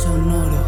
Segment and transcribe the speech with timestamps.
[0.00, 0.62] Sonoro.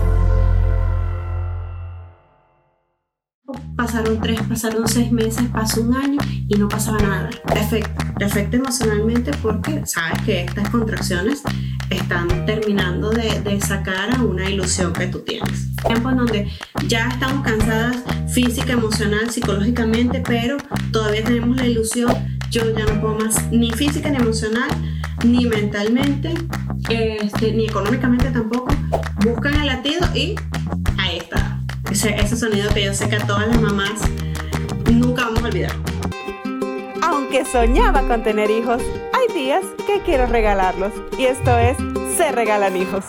[3.77, 7.31] Pasaron tres, pasaron seis meses, pasó un año y no pasaba nada.
[7.53, 11.43] Te afecta, te afecta emocionalmente porque sabes que estas contracciones
[11.91, 15.75] están terminando de, de sacar a una ilusión que tú tienes.
[15.87, 16.51] Tiempo en donde
[16.87, 17.97] ya estamos cansadas
[18.33, 20.57] física, emocional, psicológicamente, pero
[20.91, 22.13] todavía tenemos la ilusión,
[22.55, 24.71] yo ya no puedo más, ni física ni emocional,
[25.25, 26.33] ni mentalmente,
[26.89, 28.73] este, ni económicamente tampoco.
[29.25, 30.37] Buscan el latido y
[30.97, 31.59] ahí está.
[31.91, 34.01] Ese, ese sonido que yo sé que a todas las mamás
[34.93, 35.73] nunca vamos a olvidar.
[37.03, 38.81] Aunque soñaba con tener hijos,
[39.13, 40.93] hay días que quiero regalarlos.
[41.19, 41.77] Y esto es
[42.17, 43.05] Se Regalan Hijos.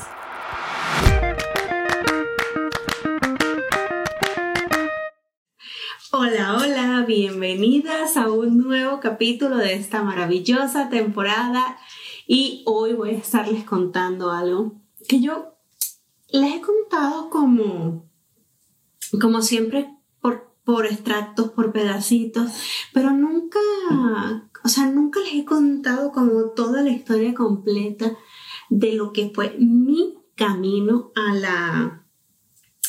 [6.18, 11.78] Hola, hola, bienvenidas a un nuevo capítulo de esta maravillosa temporada.
[12.26, 15.58] Y hoy voy a estarles contando algo que yo
[16.30, 18.10] les he contado como,
[19.20, 22.50] como siempre por, por extractos, por pedacitos,
[22.94, 23.60] pero nunca,
[24.64, 28.16] o sea, nunca les he contado como toda la historia completa
[28.70, 32.05] de lo que fue mi camino a la,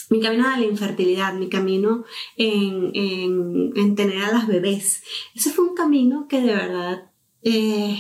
[0.09, 2.05] mi camino a la infertilidad, mi camino
[2.37, 5.03] en, en, en, tener a las bebés.
[5.35, 7.11] Ese fue un camino que de verdad
[7.43, 7.99] eh,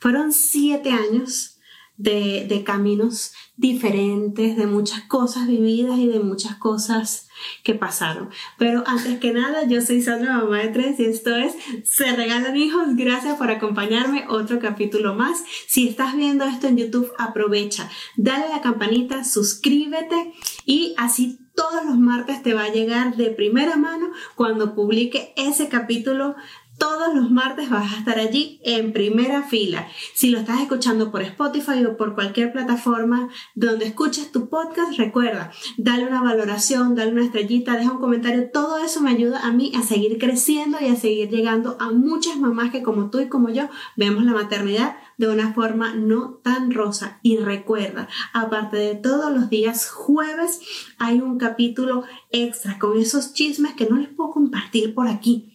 [0.00, 1.53] fueron siete años
[1.96, 7.28] de, de, caminos diferentes, de muchas cosas vividas y de muchas cosas
[7.62, 8.30] que pasaron.
[8.58, 11.54] Pero antes que nada, yo soy Sandra, mamá de tres, y esto es
[11.84, 12.96] Se Regalan Hijos.
[12.96, 15.44] Gracias por acompañarme otro capítulo más.
[15.68, 20.32] Si estás viendo esto en YouTube, aprovecha, dale a la campanita, suscríbete
[20.66, 25.68] y así todos los martes te va a llegar de primera mano cuando publique ese
[25.68, 26.34] capítulo
[26.78, 29.88] todos los martes vas a estar allí en primera fila.
[30.14, 35.52] Si lo estás escuchando por Spotify o por cualquier plataforma donde escuches tu podcast, recuerda,
[35.76, 38.50] dale una valoración, dale una estrellita, deja un comentario.
[38.52, 42.36] Todo eso me ayuda a mí a seguir creciendo y a seguir llegando a muchas
[42.36, 46.72] mamás que como tú y como yo vemos la maternidad de una forma no tan
[46.72, 47.20] rosa.
[47.22, 50.60] Y recuerda, aparte de todos los días jueves,
[50.98, 55.53] hay un capítulo extra con esos chismes que no les puedo compartir por aquí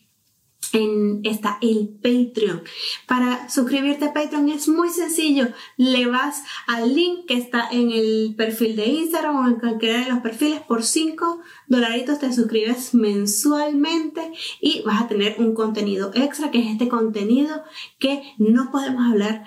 [0.73, 2.63] en, está el Patreon.
[3.07, 5.47] Para suscribirte a Patreon es muy sencillo.
[5.77, 10.11] Le vas al link que está en el perfil de Instagram o en cualquiera de
[10.11, 10.61] los perfiles.
[10.61, 14.31] Por 5 dolaritos te suscribes mensualmente
[14.61, 17.63] y vas a tener un contenido extra, que es este contenido
[17.97, 19.45] que no podemos hablar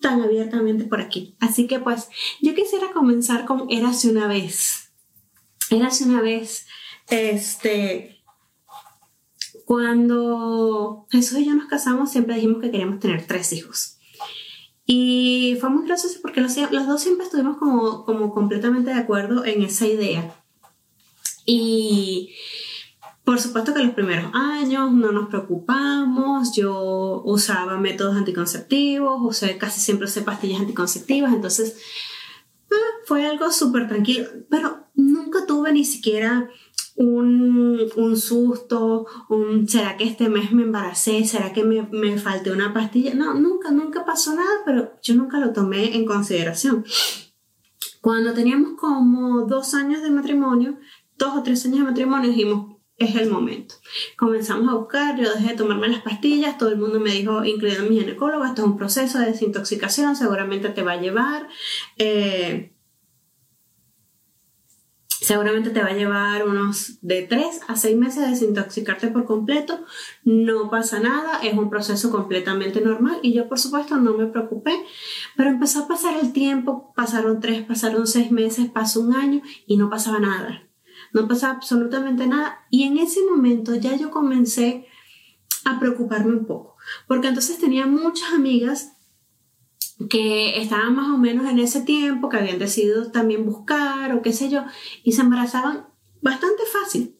[0.00, 1.36] tan abiertamente por aquí.
[1.40, 2.08] Así que pues
[2.40, 4.92] yo quisiera comenzar con Érase una vez.
[5.70, 6.66] Érase una vez,
[7.08, 8.19] este
[9.70, 13.98] cuando Jesús y yo nos casamos, siempre dijimos que queríamos tener tres hijos.
[14.84, 19.86] Y fue muy gracioso porque los, dos siempre estuvimos como, completamente de acuerdo en esa
[19.86, 20.34] idea.
[21.46, 22.34] Y
[23.22, 29.78] por supuesto que los primeros años no nos preocupamos, yo usaba métodos anticonceptivos, usé, casi
[29.78, 31.76] siempre usé pastillas anticonceptivas, entonces
[32.72, 36.50] ah, fue algo súper tranquilo, pero nunca tuve ni siquiera
[37.00, 41.24] un, un, susto, un ¿será que este mes me embaracé?
[41.24, 43.14] ¿Será que me, me falté una pastilla?
[43.14, 46.84] No, nunca, nunca pasó nada, pero yo nunca lo tomé en consideración.
[48.02, 50.78] Cuando teníamos como dos años de matrimonio,
[51.16, 53.76] dos o tres años de matrimonio, dijimos, es el momento.
[54.18, 57.84] Comenzamos a buscar, yo dejé de tomarme las pastillas, todo el mundo me dijo, incluido
[57.84, 61.48] mi ginecólogo, esto es un proceso de desintoxicación, seguramente te va a llevar.
[61.96, 62.74] Eh,
[65.30, 69.78] Seguramente te va a llevar unos de 3 a 6 meses de desintoxicarte por completo.
[70.24, 74.72] No pasa nada, es un proceso completamente normal y yo por supuesto no me preocupé.
[75.36, 79.76] Pero empezó a pasar el tiempo, pasaron 3, pasaron 6 meses, pasó un año y
[79.76, 80.68] no pasaba nada.
[81.12, 84.88] No pasaba absolutamente nada y en ese momento ya yo comencé
[85.64, 86.76] a preocuparme un poco.
[87.06, 88.96] Porque entonces tenía muchas amigas
[90.08, 94.32] que estaban más o menos en ese tiempo, que habían decidido también buscar o qué
[94.32, 94.64] sé yo,
[95.04, 95.86] y se embarazaban
[96.20, 97.16] bastante fácil.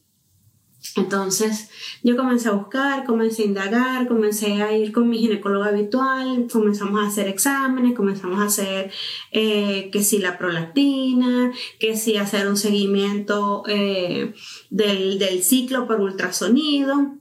[0.97, 1.69] Entonces
[2.03, 7.01] yo comencé a buscar, comencé a indagar, comencé a ir con mi ginecólogo habitual, comenzamos
[7.01, 8.91] a hacer exámenes, comenzamos a hacer
[9.31, 14.35] eh, que si la prolactina, que si hacer un seguimiento eh,
[14.71, 17.15] del, del, ciclo por ultrasonido.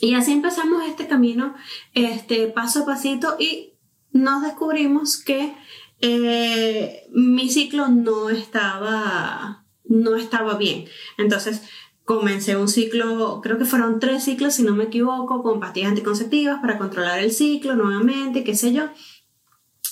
[0.00, 1.54] Y así empezamos este camino
[1.94, 3.72] este, paso a pasito y
[4.18, 5.54] nos descubrimos que
[6.00, 10.86] eh, mi ciclo no estaba, no estaba bien.
[11.16, 11.62] Entonces,
[12.04, 16.60] comencé un ciclo, creo que fueron tres ciclos, si no me equivoco, con pastillas anticonceptivas
[16.60, 18.84] para controlar el ciclo nuevamente, qué sé yo.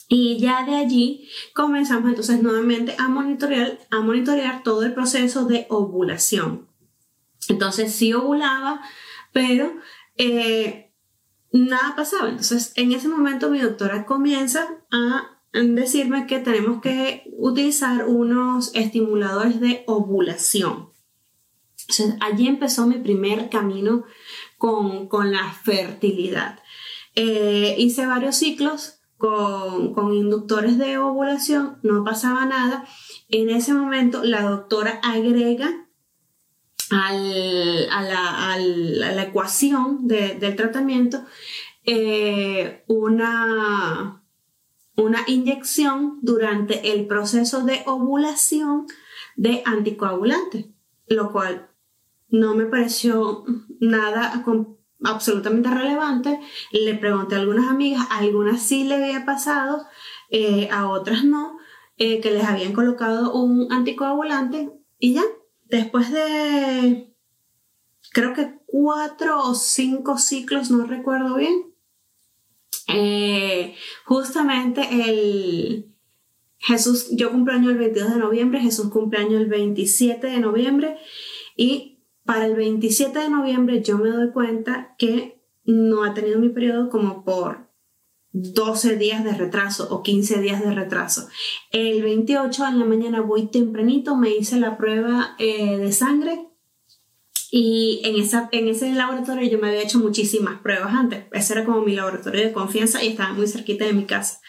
[0.09, 5.67] Y ya de allí comenzamos entonces nuevamente a monitorear, a monitorear todo el proceso de
[5.69, 6.69] ovulación.
[7.49, 8.81] Entonces sí ovulaba,
[9.33, 9.75] pero
[10.17, 10.86] eh,
[11.53, 12.29] nada pasaba.
[12.29, 19.61] Entonces en ese momento mi doctora comienza a decirme que tenemos que utilizar unos estimuladores
[19.61, 20.91] de ovulación
[22.21, 24.05] allí empezó mi primer camino
[24.59, 26.61] con, la fertilidad.
[27.15, 32.87] Eh, hice varios ciclos con, inductores de ovulación, no pasaba nada.
[33.29, 35.86] En ese momento la doctora agrega
[36.91, 41.25] a, la, ecuación del tratamiento
[41.85, 44.23] eh, una,
[44.97, 48.87] una inyección durante el proceso de ovulación
[49.37, 50.73] de anticoagulante,
[51.07, 51.69] lo cual
[52.29, 53.45] no me pareció
[53.81, 54.45] nada
[55.05, 56.41] absolutamente relevante.
[56.73, 59.87] Le pregunté a algunas amigas, a algunas sí le había pasado,
[60.31, 61.59] eh, a otras no,
[61.99, 65.23] eh, que les habían colocado un anticoagulante y ya,
[65.69, 67.13] después de
[68.13, 71.75] creo que cuatro o cinco ciclos, no recuerdo bien,
[72.89, 73.75] eh,
[74.05, 75.93] justamente el
[76.59, 80.97] Jesús, yo cumpleaños el 22 de noviembre, Jesús cumpleaños el 27 de noviembre
[81.57, 86.49] y para el 27 de noviembre yo me doy cuenta que no ha tenido mi
[86.49, 87.66] periodo como por
[88.39, 91.29] 12 días de retraso o 15 días de retraso.
[91.71, 96.47] El 28 en la mañana voy tempranito, me hice la prueba eh, de sangre
[97.51, 101.25] y en, esa, en ese laboratorio yo me había hecho muchísimas pruebas antes.
[101.33, 104.41] Ese era como mi laboratorio de confianza y estaba muy cerquita de mi casa.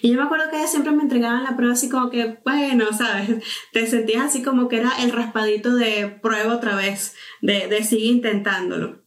[0.00, 2.86] Y yo me acuerdo que ellas siempre me entregaban la prueba así como que, bueno,
[2.96, 3.44] ¿sabes?
[3.72, 8.06] Te sentías así como que era el raspadito de prueba otra vez, de, de sigue
[8.06, 9.05] intentándolo.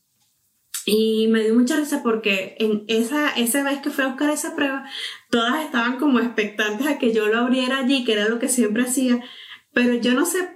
[0.92, 4.56] Y me dio mucha risa porque en esa, esa vez que fui a buscar esa
[4.56, 4.90] prueba,
[5.30, 8.82] todas estaban como expectantes a que yo lo abriera allí, que era lo que siempre
[8.82, 9.24] hacía.
[9.72, 10.50] Pero yo no sé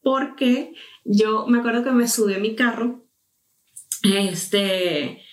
[0.00, 3.04] por qué, yo me acuerdo que me subí a mi carro,
[4.04, 5.24] este,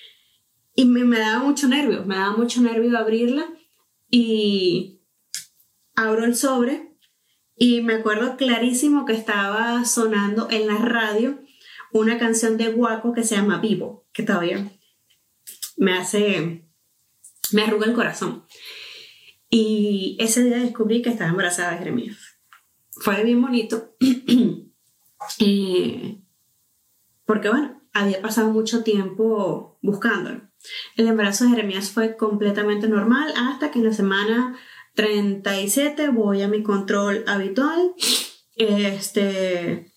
[0.74, 3.46] y me, me daba mucho nervio, me daba mucho nervio abrirla
[4.10, 5.02] y
[5.96, 6.98] abro el sobre
[7.56, 11.40] y me acuerdo clarísimo que estaba sonando en la radio
[11.94, 14.68] una canción de Guaco que se llama Vivo, que todavía
[15.78, 16.68] me hace,
[17.52, 18.46] me arruga el corazón.
[19.48, 22.18] Y ese día descubrí que estaba embarazada de Jeremías.
[22.90, 23.96] Fue bien bonito.
[27.26, 30.50] Porque bueno, había pasado mucho tiempo buscándolo.
[30.96, 34.58] El embarazo de Jeremías fue completamente normal hasta que en la semana
[34.96, 37.94] 37 voy a mi control habitual.
[38.56, 39.94] Este,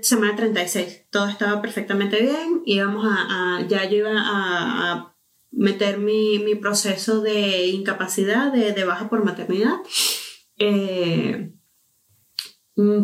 [0.00, 2.62] semana 36, todo estaba perfectamente bien.
[2.64, 5.14] Íbamos a, ya yo iba a,
[5.50, 9.76] meter mi, mi, proceso de incapacidad, de, de baja por maternidad.
[10.58, 11.52] Eh,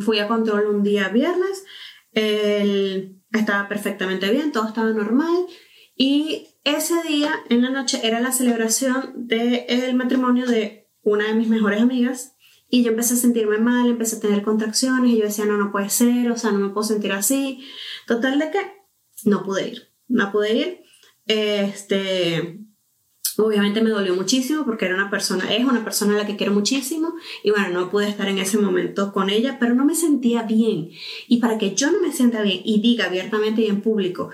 [0.01, 1.65] fui a control un día viernes.
[2.13, 5.47] estaba perfectamente bien, todo estaba normal.
[5.95, 11.49] Y ese día, en la noche, era la celebración del matrimonio de una de mis
[11.49, 12.38] mejores amigas
[12.71, 15.73] y yo empecé a sentirme mal, empecé a tener contracciones y yo decía, no, no
[15.73, 17.65] puede ser, o sea, no me puedo sentir así.
[18.07, 18.59] Total de que
[19.25, 20.81] no pude ir, no pude ir.
[21.27, 22.61] Este,
[23.39, 26.53] obviamente me dolió muchísimo porque era una persona, es una persona a la que quiero
[26.53, 30.43] muchísimo y bueno, no pude estar en ese momento con ella, pero no me sentía
[30.43, 30.91] bien.
[31.27, 34.31] Y para que yo no me sienta bien y diga abiertamente y en público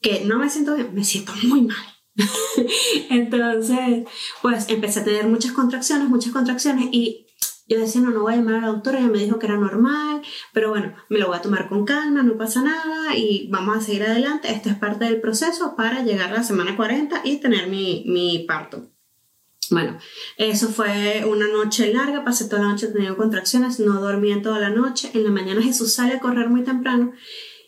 [0.00, 1.76] que no me siento bien, me siento muy mal.
[3.10, 4.04] Entonces,
[4.42, 7.27] pues empecé a tener muchas contracciones, muchas contracciones y
[7.68, 9.56] yo decía, no, no voy a llamar a la doctora, ella me dijo que era
[9.56, 10.22] normal,
[10.52, 13.80] pero bueno, me lo voy a tomar con calma, no pasa nada y vamos a
[13.80, 14.50] seguir adelante.
[14.50, 18.44] Esto es parte del proceso para llegar a la semana 40 y tener mi, mi
[18.48, 18.90] parto.
[19.70, 19.98] Bueno,
[20.38, 24.58] eso fue una noche larga, pasé toda la noche teniendo contracciones, no dormí en toda
[24.58, 25.10] la noche.
[25.12, 27.12] En la mañana Jesús sale a correr muy temprano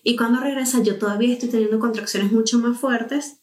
[0.02, 3.42] y cuando regresa yo todavía estoy teniendo contracciones mucho más fuertes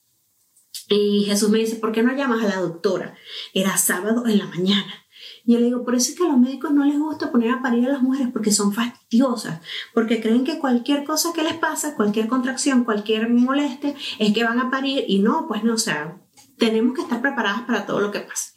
[0.89, 3.15] Y Jesús me dice, ¿por qué no llamas a la doctora?
[3.53, 5.06] Era sábado en la mañana.
[5.47, 7.51] Y yo le digo, por eso es que a los médicos no les gusta poner
[7.51, 9.61] a parir a las mujeres porque son fastidiosas,
[9.93, 14.59] porque creen que cualquier cosa que les pasa, cualquier contracción, cualquier molestia, es que van
[14.59, 16.21] a parir y no, pues no, o sea,
[16.57, 18.51] tenemos que estar preparadas para todo lo que pasa.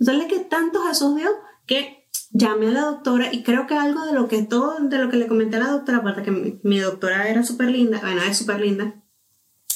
[0.00, 1.28] Entonces, que tanto Jesús dio
[1.66, 5.10] que llamé a la doctora y creo que algo de lo que todo, de lo
[5.10, 8.38] que le comenté a la doctora, aparte que mi, doctora era súper linda, bueno, es
[8.38, 9.03] súper linda,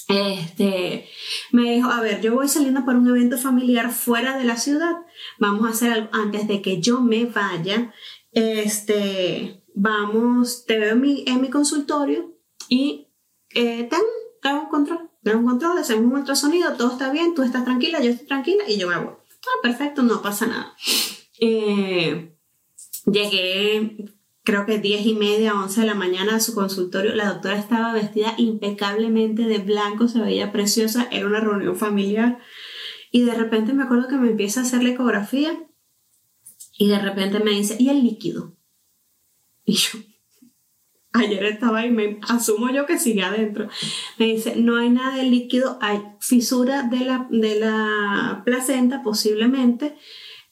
[0.09, 1.07] este,
[1.53, 4.97] me dijo, a ver, yo voy saliendo para un evento familiar fuera de la ciudad,
[5.39, 7.93] vamos a hacer algo antes de que yo me vaya,
[8.33, 12.35] este, vamos, te veo en mi, en mi consultorio
[12.69, 13.09] y
[13.55, 13.89] eh,
[14.45, 18.11] un control, tengo un control, hacemos un ultrasonido, todo está bien, tú estás tranquila, yo
[18.11, 19.15] estoy tranquila y yo me voy.
[19.15, 20.75] Ah, perfecto, no pasa nada.
[21.41, 22.35] Eh,
[23.05, 24.18] llegué
[24.49, 27.15] creo que 10 y media, 11 de la mañana a su consultorio.
[27.15, 32.39] La doctora estaba vestida impecablemente de blanco, se veía preciosa, era una reunión familiar.
[33.13, 35.53] Y de repente me acuerdo que me empieza a hacer la ecografía
[36.79, 38.57] y de repente me dice, ¿y el líquido?
[39.67, 39.99] Y yo,
[41.13, 43.69] ayer estaba ahí, me asumo yo que sigue adentro.
[44.17, 49.95] Me dice, no hay nada de líquido, hay fisura de la, de la placenta posiblemente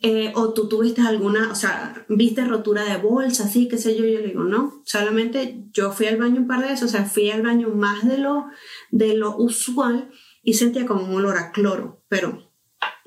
[0.00, 4.05] eh, o tú tuviste alguna, o sea, viste rotura de bolsa, así, qué sé yo,
[4.05, 7.07] yo le digo, no, solamente yo fui al baño un par de veces, o sea,
[7.07, 8.47] fui al baño más de lo,
[8.91, 10.11] de lo usual
[10.43, 12.53] y sentía como un olor a cloro, pero,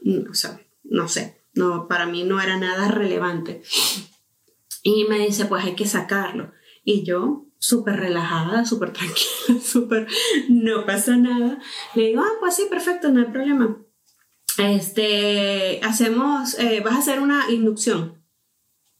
[0.01, 3.61] mm, o sea, no sé, no, para mí no era nada relevante.
[4.81, 6.53] Y me dice, pues hay que sacarlo.
[6.83, 10.07] Y yo, súper relajada, súper tranquila, súper,
[10.49, 11.59] no pasa nada,
[11.93, 13.77] le digo, ah, pues sí, perfecto, no hay problema
[14.59, 18.21] este, hacemos, eh, vas a hacer una inducción.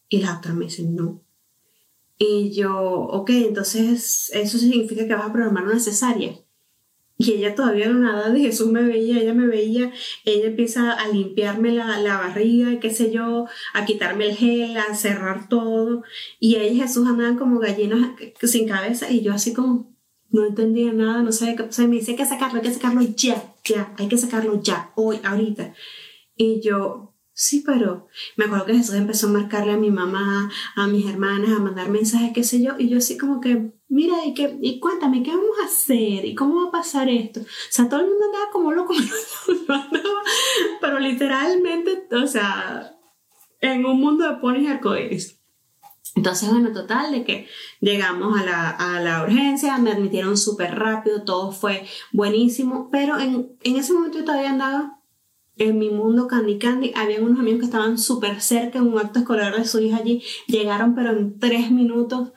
[0.07, 1.21] Y la otra me dice, no.
[2.17, 6.33] Y yo, ok, entonces eso significa que vas a programar una cesárea.
[7.17, 9.91] Y ella todavía no nada de Jesús me veía, ella me veía,
[10.23, 14.95] ella empieza a limpiarme la, la barriga, qué sé yo, a quitarme el gel, a
[14.95, 16.03] cerrar todo.
[16.39, 18.11] Y ella y Jesús andaban como gallinas
[18.41, 19.93] sin cabeza y yo así como,
[20.29, 21.87] no entendía nada, no sabía qué pasaba.
[21.87, 24.91] Y me dice, hay que sacarlo, hay que sacarlo ya, ya, hay que sacarlo ya,
[24.95, 25.73] hoy, ahorita.
[26.35, 30.87] Y yo, sí, pero me acuerdo que Jesús empezó a marcarle a mi mamá, a
[30.87, 34.33] mis hermanas, a mandar mensajes, qué sé yo, y yo así como que, mira, y,
[34.33, 36.25] qué, y cuéntame, ¿qué vamos a hacer?
[36.25, 37.41] ¿Y cómo va a pasar esto?
[37.41, 38.93] O sea, todo el mundo andaba como loco,
[40.81, 42.95] pero literalmente, o sea,
[43.61, 45.38] en un mundo de ponis arcoíris.
[46.15, 47.47] Entonces, bueno, total, de que
[47.79, 53.51] llegamos a la, a la urgencia, me admitieron súper rápido, todo fue buenísimo, pero en,
[53.63, 54.99] en, ese momento yo todavía andaba
[55.57, 59.19] en mi mundo Candy Candy, había unos amigos que estaban súper cerca en un acto
[59.19, 62.31] escolar de su hija allí, llegaron pero en tres minutos,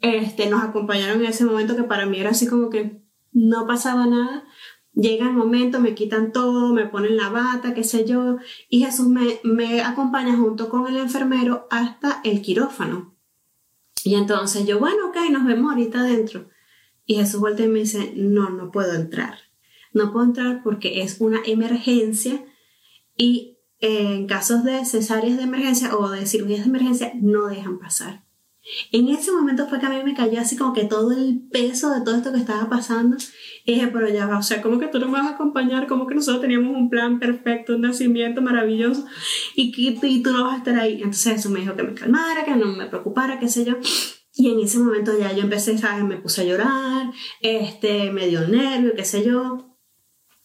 [0.00, 3.02] este, nos acompañaron en ese momento que para mí era así como que
[3.32, 4.44] no pasaba nada,
[4.94, 8.36] llega el momento, me quitan todo, me ponen la bata, qué sé yo,
[8.68, 13.15] y Jesús me, me acompaña junto con el enfermero hasta el quirófano.
[14.06, 16.48] Y entonces yo, bueno, ok, nos vemos ahorita adentro.
[17.06, 19.36] Y Jesús vuelve y me dice, no, no puedo entrar.
[19.92, 22.44] No puedo entrar porque es una emergencia
[23.16, 28.24] y en casos de cesáreas de emergencia o de cirugías de emergencia no dejan pasar.
[28.92, 31.90] En ese momento fue que a mí me cayó así como que todo el peso
[31.90, 33.16] de todo esto que estaba pasando.
[33.64, 35.86] Y dije, pero ya va, o sea, ¿cómo que tú no me vas a acompañar?
[35.86, 39.06] ¿Cómo que nosotros teníamos un plan perfecto, un nacimiento maravilloso
[39.54, 40.94] y, que, y tú no vas a estar ahí?
[40.94, 43.74] Entonces eso me dijo que me calmara, que no me preocupara, qué sé yo.
[44.34, 46.04] Y en ese momento ya yo empecé, ¿sabes?
[46.04, 49.65] Me puse a llorar, este, me dio nervio, qué sé yo.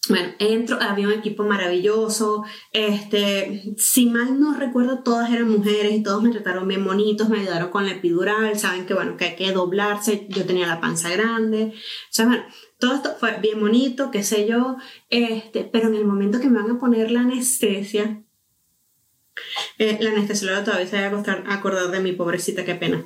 [0.08, 6.02] Bueno, entro, había un equipo maravilloso, este, si mal no recuerdo, todas eran mujeres y
[6.02, 9.36] todos me trataron bien bonitos, me ayudaron con la epidural, saben que bueno, que hay
[9.36, 11.72] que doblarse, yo tenía la panza grande,
[12.18, 12.26] o
[12.80, 14.76] todo esto fue bien bonito, qué sé yo,
[15.08, 18.24] este, pero en el momento que me van a poner la anestesia,
[19.78, 23.04] eh, la anestesióloga todavía se va a acordar de mi pobrecita, qué pena.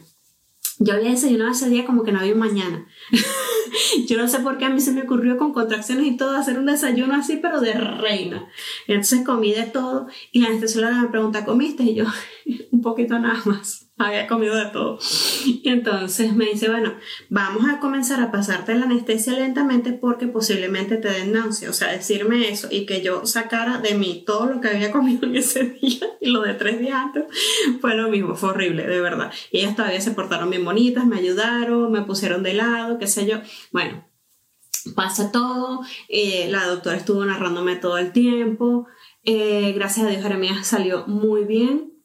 [0.78, 2.86] Yo había desayunado ese día como que no había mañana.
[4.06, 6.58] yo no sé por qué a mí se me ocurrió con contracciones y todo hacer
[6.58, 8.48] un desayuno así, pero de reina.
[8.86, 11.82] Y entonces comí de todo y la anestesióloga me pregunta, ¿comiste?
[11.84, 12.04] Y yo,
[12.70, 14.98] un poquito nada más había comido de todo.
[15.44, 16.94] Y entonces me dice, bueno,
[17.30, 21.70] vamos a comenzar a pasarte la anestesia lentamente porque posiblemente te den náusea.
[21.70, 25.26] O sea, decirme eso y que yo sacara de mí todo lo que había comido
[25.26, 27.24] en ese día y lo de tres días antes
[27.80, 29.32] fue lo mismo, fue horrible, de verdad.
[29.50, 33.26] Y ellas todavía se portaron bien bonitas, me ayudaron, me pusieron de lado, qué sé
[33.26, 33.38] yo.
[33.72, 34.06] Bueno,
[34.94, 38.86] pasa todo, eh, la doctora estuvo narrándome todo el tiempo.
[39.24, 41.95] Eh, gracias a Dios, Jeremías salió muy bien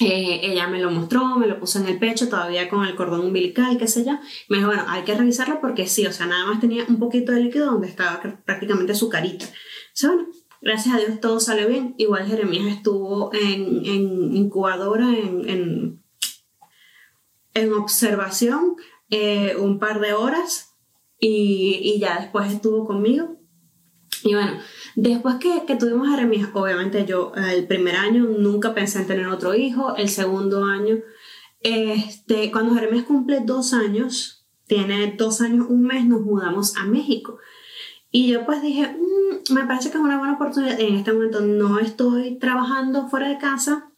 [0.00, 3.20] eh, ella me lo mostró, me lo puso en el pecho, todavía con el cordón
[3.20, 4.18] umbilical, qué sé yo.
[4.48, 7.32] Me dijo, bueno, hay que revisarlo porque sí, o sea, nada más tenía un poquito
[7.32, 9.46] de líquido donde estaba prácticamente su carita.
[9.88, 10.28] Entonces, bueno,
[10.60, 11.94] gracias a Dios todo salió bien.
[11.98, 16.02] Igual Jeremías estuvo en, en incubadora, en, en,
[17.54, 18.76] en observación
[19.10, 20.74] eh, un par de horas
[21.20, 23.36] y, y, ya después estuvo conmigo.
[24.22, 24.58] Y bueno,
[24.94, 26.14] después que, que tuvimos a
[26.54, 30.98] obviamente yo el primer año nunca pensé en tener otro hijo, el segundo año,
[31.60, 37.38] este, cuando Jeremías cumple dos años, tiene dos años, un mes, nos mudamos a México.
[38.10, 40.78] Y yo pues dije, mm, me parece que es una buena oportunidad.
[40.78, 43.90] En este momento no estoy trabajando fuera de casa.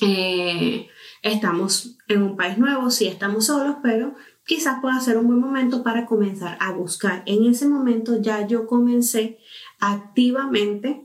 [0.00, 0.88] Eh,
[1.22, 4.14] estamos en un país nuevo, sí estamos solos, pero
[4.46, 7.22] quizás pueda ser un buen momento para comenzar a buscar.
[7.26, 9.38] En ese momento ya yo comencé
[9.80, 11.04] activamente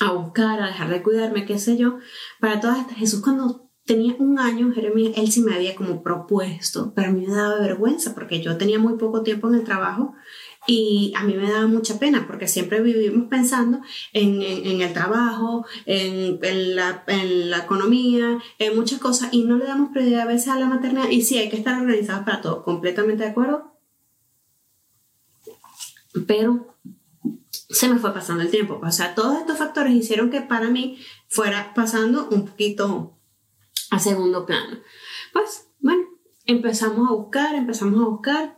[0.00, 1.98] a buscar, a dejar de cuidarme, qué sé yo,
[2.40, 2.96] para todas estas.
[2.96, 7.26] Jesús cuando tenía un año, Jeremías, él sí me había como propuesto, pero a mí
[7.26, 10.14] me daba vergüenza porque yo tenía muy poco tiempo en el trabajo
[10.66, 13.80] y a mí me daba mucha pena porque siempre vivimos pensando
[14.12, 19.56] en, en, el trabajo, en, en, la, en, la, economía, en muchas cosas y no
[19.56, 22.40] le damos prioridad a veces a la maternidad y sí, hay que estar organizados para
[22.40, 23.78] todo, completamente de acuerdo.
[26.26, 26.76] Pero
[27.52, 28.80] se me fue pasando el tiempo.
[28.82, 30.98] O sea, todos estos factores hicieron que para mí
[31.28, 33.18] fuera pasando un poquito
[33.90, 34.78] a segundo plano.
[35.32, 36.04] Pues bueno,
[36.44, 38.57] empezamos a buscar, empezamos a buscar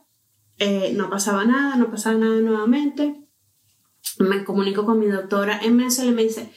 [0.61, 3.27] eh, no pasaba nada, no pasaba nada nuevamente.
[4.19, 6.53] Me comunico con mi doctora en Venezuela y me dice,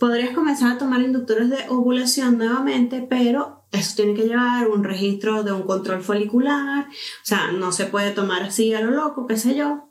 [0.00, 5.44] podrías comenzar a tomar inductores de ovulación nuevamente, pero eso tiene que llevar un registro
[5.44, 9.36] de un control folicular, o sea, no se puede tomar así a lo loco, qué
[9.36, 9.88] sé yo.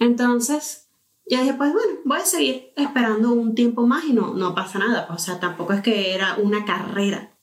[0.00, 0.88] Entonces,
[1.26, 4.80] yo dije, pues bueno, voy a seguir esperando un tiempo más y no, no pasa
[4.80, 7.37] nada, o sea, tampoco es que era una carrera.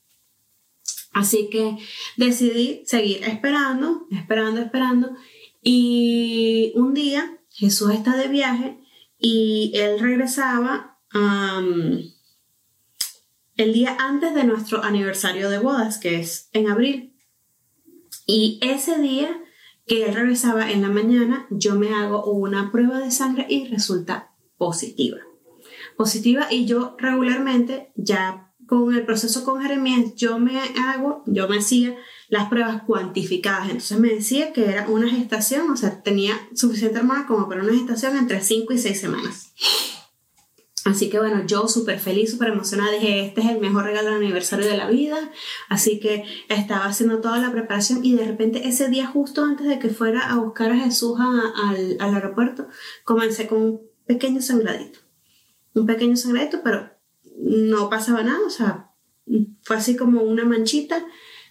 [1.16, 1.78] Así que
[2.18, 5.16] decidí seguir esperando, esperando, esperando.
[5.62, 8.78] Y un día Jesús está de viaje
[9.18, 10.98] y él regresaba
[13.54, 17.16] el día antes de nuestro aniversario de bodas, que es en abril.
[18.26, 19.42] Y ese día
[19.86, 24.34] que él regresaba en la mañana, yo me hago una prueba de sangre y resulta
[24.58, 25.20] positiva.
[25.96, 31.58] Positiva y yo regularmente ya con el proceso con Jeremías, yo me hago, yo me
[31.58, 31.96] hacía
[32.28, 33.66] las pruebas cuantificadas.
[33.66, 37.72] Entonces me decía que era una gestación, o sea, tenía suficiente hormona como para una
[37.72, 39.52] gestación entre 5 y 6 semanas.
[40.86, 44.16] Así que bueno, yo súper feliz, súper emocionada, dije, este es el mejor regalo de
[44.16, 45.16] aniversario de la vida.
[45.68, 49.80] Así que estaba haciendo toda la preparación y de repente ese día justo antes de
[49.80, 52.68] que fuera a buscar a Jesús al, al aeropuerto,
[53.02, 55.00] comencé con un pequeño sangradito.
[55.74, 56.95] Un pequeño sangradito, pero
[57.38, 58.90] no pasaba nada, o sea,
[59.62, 61.06] fue así como una manchita.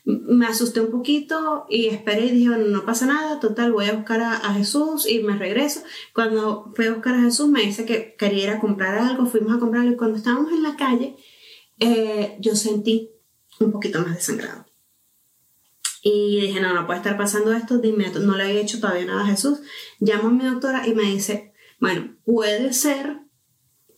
[0.06, 3.94] Me asusté un poquito y esperé y dije, bueno, no pasa nada, total, voy a
[3.94, 5.82] buscar a, Jesús y me regreso.
[6.14, 9.56] Cuando fui a buscar a Jesús me dice que quería ir a comprar algo, fuimos
[9.56, 11.16] a comprarlo y cuando estábamos en la calle,
[11.80, 13.12] eh, yo sentí
[13.60, 14.66] un poquito más de sangrado.
[16.04, 19.24] Y dije, no, no puede estar pasando esto, dime, no le había hecho todavía nada
[19.24, 19.62] a Jesús.
[20.00, 23.22] Llamo a mi doctora y me dice, bueno, puede ser,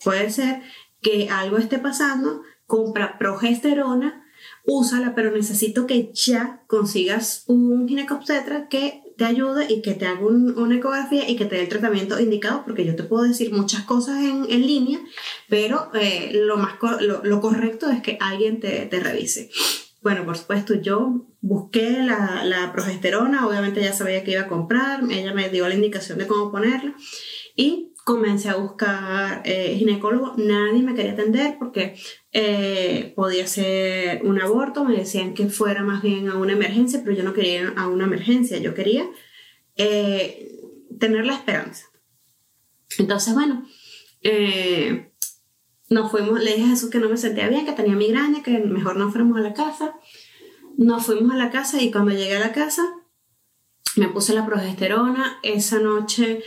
[0.05, 0.61] puede ser
[1.07, 4.25] que algo esté pasando, compra progesterona,
[4.65, 10.19] úsala, pero necesito que ya consigas un ginecobstetra que te ayude y que te haga
[10.25, 13.83] una ecografía y que te dé el tratamiento indicado, porque yo te puedo decir muchas
[13.83, 14.99] cosas en, en línea,
[15.47, 19.49] pero eh, lo, más lo, lo, correcto es que alguien te, te, revise.
[20.01, 25.01] Bueno, por supuesto, yo busqué la, la progesterona, obviamente ya sabía que iba a comprar,
[25.09, 26.93] ella me dio la indicación de cómo ponerla
[27.55, 31.99] y comencé a buscar eh, ginecólogo, nadie me quería atender porque
[32.31, 37.17] eh, podía ser un aborto, me decían que fuera más bien a una emergencia, pero
[37.17, 39.09] yo no quería a una emergencia, yo quería
[39.75, 40.57] eh,
[40.97, 41.87] tener la esperanza.
[42.97, 43.67] Entonces, bueno,
[44.21, 45.11] eh,
[45.89, 48.57] nos fuimos, le dije a Jesús que no me sentía bien, que tenía migraña, que
[48.59, 49.99] mejor no fuéramos a la casa.
[50.77, 52.83] Nos fuimos a la casa y cuando llegué a la casa
[53.97, 55.39] me puse la progesterona.
[55.43, 56.41] Esa noche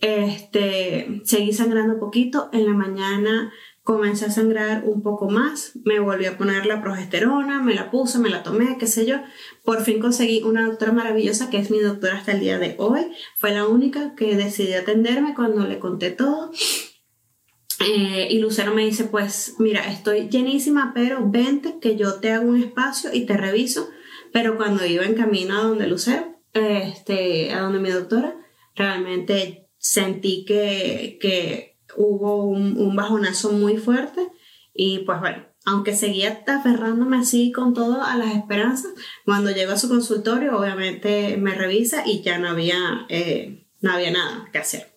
[0.00, 3.52] este, seguí sangrando poquito, en la mañana
[3.86, 8.18] comencé a sangrar un poco más, me volví a poner la progesterona, me la puse,
[8.18, 9.18] me la tomé, qué sé yo.
[9.64, 13.12] Por fin conseguí una doctora maravillosa que es mi doctora hasta el día de hoy.
[13.36, 16.50] Fue la única que decidió atenderme cuando le conté todo.
[17.78, 22.48] Eh, y Lucero me dice, pues mira, estoy llenísima, pero vente que yo te hago
[22.48, 23.88] un espacio y te reviso.
[24.32, 28.34] Pero cuando iba en camino a donde Lucero, este, a donde mi doctora,
[28.74, 34.28] realmente sentí que, que hubo un, un, bajonazo muy fuerte
[34.74, 38.92] y pues bueno, aunque seguía aferrándome así con todo a las esperanzas,
[39.24, 44.10] cuando llego a su consultorio obviamente me revisa y ya no había, eh, no había
[44.10, 44.96] nada que hacer.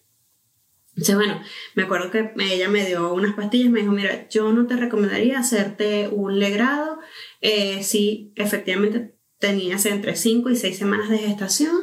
[0.90, 1.42] Entonces, bueno,
[1.76, 5.40] me acuerdo que ella me dio unas pastillas, me dijo, mira, yo no te recomendaría
[5.40, 7.00] hacerte un legrado
[7.42, 11.76] eh, si efectivamente tenías entre 5 y 6 semanas de gestación,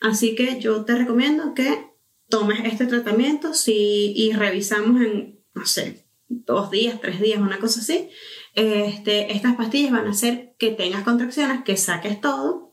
[0.00, 1.87] así que yo te recomiendo que
[2.28, 7.80] tomes este tratamiento si, y revisamos en, no sé, dos días, tres días, una cosa
[7.80, 8.10] así.
[8.54, 12.68] Este, estas pastillas van a hacer que tengas contracciones, que saques todo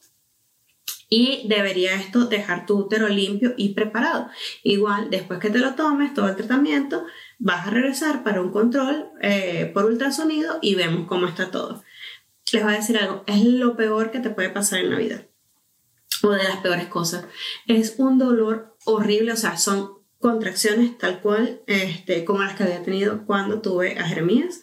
[1.10, 4.30] y debería esto dejar tu útero limpio y preparado.
[4.64, 7.06] Igual, después que te lo tomes, todo el tratamiento,
[7.38, 11.84] vas a regresar para un control eh, por ultrasonido y vemos cómo está todo.
[12.52, 15.26] Les voy a decir algo, es lo peor que te puede pasar en la vida.
[16.24, 17.26] O de las peores cosas.
[17.68, 22.82] Es un dolor horrible, o sea, son contracciones tal cual este, como las que había
[22.84, 24.62] tenido cuando tuve a Jeremías.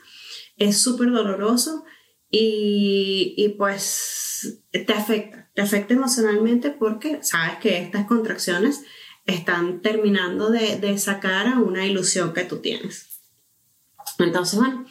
[0.56, 1.84] Es súper doloroso
[2.30, 8.82] y, y pues te afecta te afecta emocionalmente porque sabes que estas contracciones
[9.26, 13.20] están terminando de, sacar a una ilusión que tú tienes.
[14.18, 14.84] Entonces, bueno,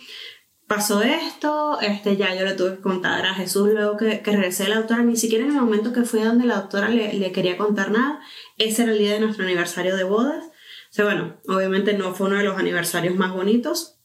[0.67, 4.63] pasó esto, este, ya yo le tuve que contar a Jesús luego que, que regresé
[4.63, 7.13] de la doctora, ni siquiera en el momento que fui a donde la doctora le,
[7.13, 8.22] le, quería contar nada,
[8.62, 10.45] ese era el día de nuestro aniversario de bodas.
[10.45, 14.00] O sea, bueno, obviamente no fue uno de los aniversarios más bonitos,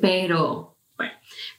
[0.00, 0.70] pero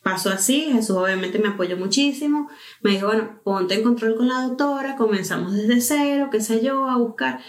[0.03, 2.49] pasó así, Jesús obviamente me apoyó muchísimo,
[2.81, 6.87] me dijo, bueno, ponte en control con la doctora, comenzamos desde cero, qué sé yo,
[6.87, 7.39] a buscar.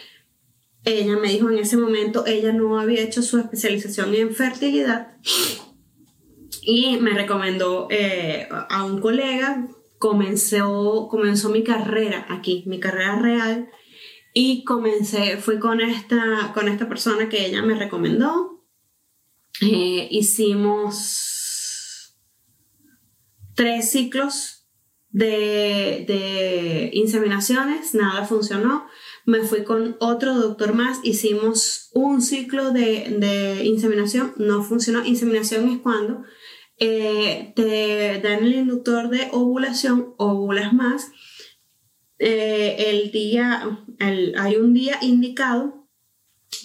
[0.84, 5.16] Ella me dijo en ese momento, ella no había hecho su especialización en fertilidad
[6.62, 13.70] y me recomendó eh, a un colega, comenzó, comenzó mi carrera aquí, mi carrera real,
[14.35, 18.64] y comencé, fui con esta, con esta persona que ella me recomendó,
[19.61, 21.42] eh, hicimos
[23.55, 24.66] tres ciclos
[25.11, 28.87] de, inseminaciones, nada funcionó.
[29.25, 35.05] Me fui con otro doctor más, hicimos un ciclo de, inseminación, no funcionó.
[35.05, 36.23] Inseminación es cuando
[36.79, 41.12] eh, te dan el inductor de ovulación, ovulas más.
[42.24, 45.88] Eh, el día, hay un día indicado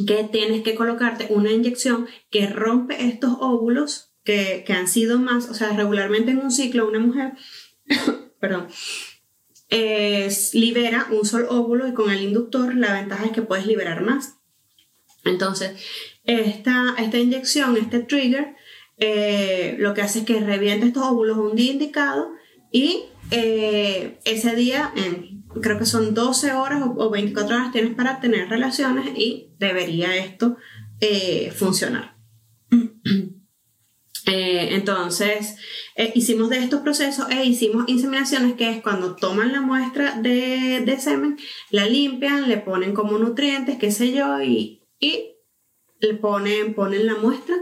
[0.05, 5.55] que tienes que colocarte una inyección que rompe estos óvulos que, han sido más, o
[5.55, 7.31] sea, regularmente en un ciclo una mujer,
[8.39, 8.67] perdón,
[10.53, 14.35] libera un solo óvulo y con el inductor la ventaja es que puedes liberar más.
[15.25, 15.71] Entonces,
[16.23, 18.55] esta, esta inyección, este trigger,
[18.97, 22.29] eh, lo que hace es que reviente estos óvulos un día indicado
[22.71, 24.93] y eh, ese día,
[25.61, 30.57] creo que son 12 horas o, 24 horas, tienes para tener relaciones y debería esto
[30.99, 32.17] eh, funcionar.
[34.29, 35.55] Eh, entonces,
[35.95, 40.97] eh, hicimos de estos procesos e hicimos inseminaciones, que es cuando toman la muestra de,
[40.99, 41.37] semen,
[41.69, 47.55] la limpian, le ponen como nutrientes, qué sé yo, y, le ponen, ponen la muestra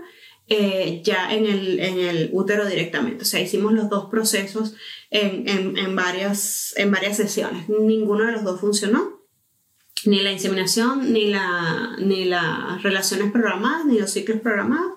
[1.04, 3.22] ya en el, en el, útero directamente.
[3.22, 4.74] O sea, hicimos los dos procesos
[5.10, 7.70] en, varias, en varias sesiones.
[7.70, 9.16] Ninguno de los dos funcionó.
[10.06, 14.94] Ni la inseminación, ni, la, ni las relaciones programadas, ni los ciclos programados.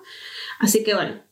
[0.59, 1.23] Así que bueno,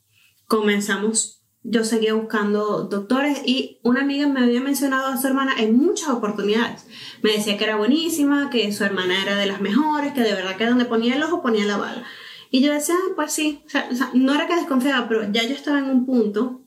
[0.48, 5.78] comenzamos, yo seguía buscando doctores y una amiga me había mencionado a su hermana en
[5.78, 6.88] muchas oportunidades.
[7.22, 10.56] Me decía que era buenísima, que su hermana era de las mejores, que de verdad
[10.56, 12.04] que donde ponía el ojo ponía la bala.
[12.50, 15.54] Y yo decía, ah, pues sí, o sea, no era que desconfiaba, pero ya yo
[15.54, 16.67] estaba en un punto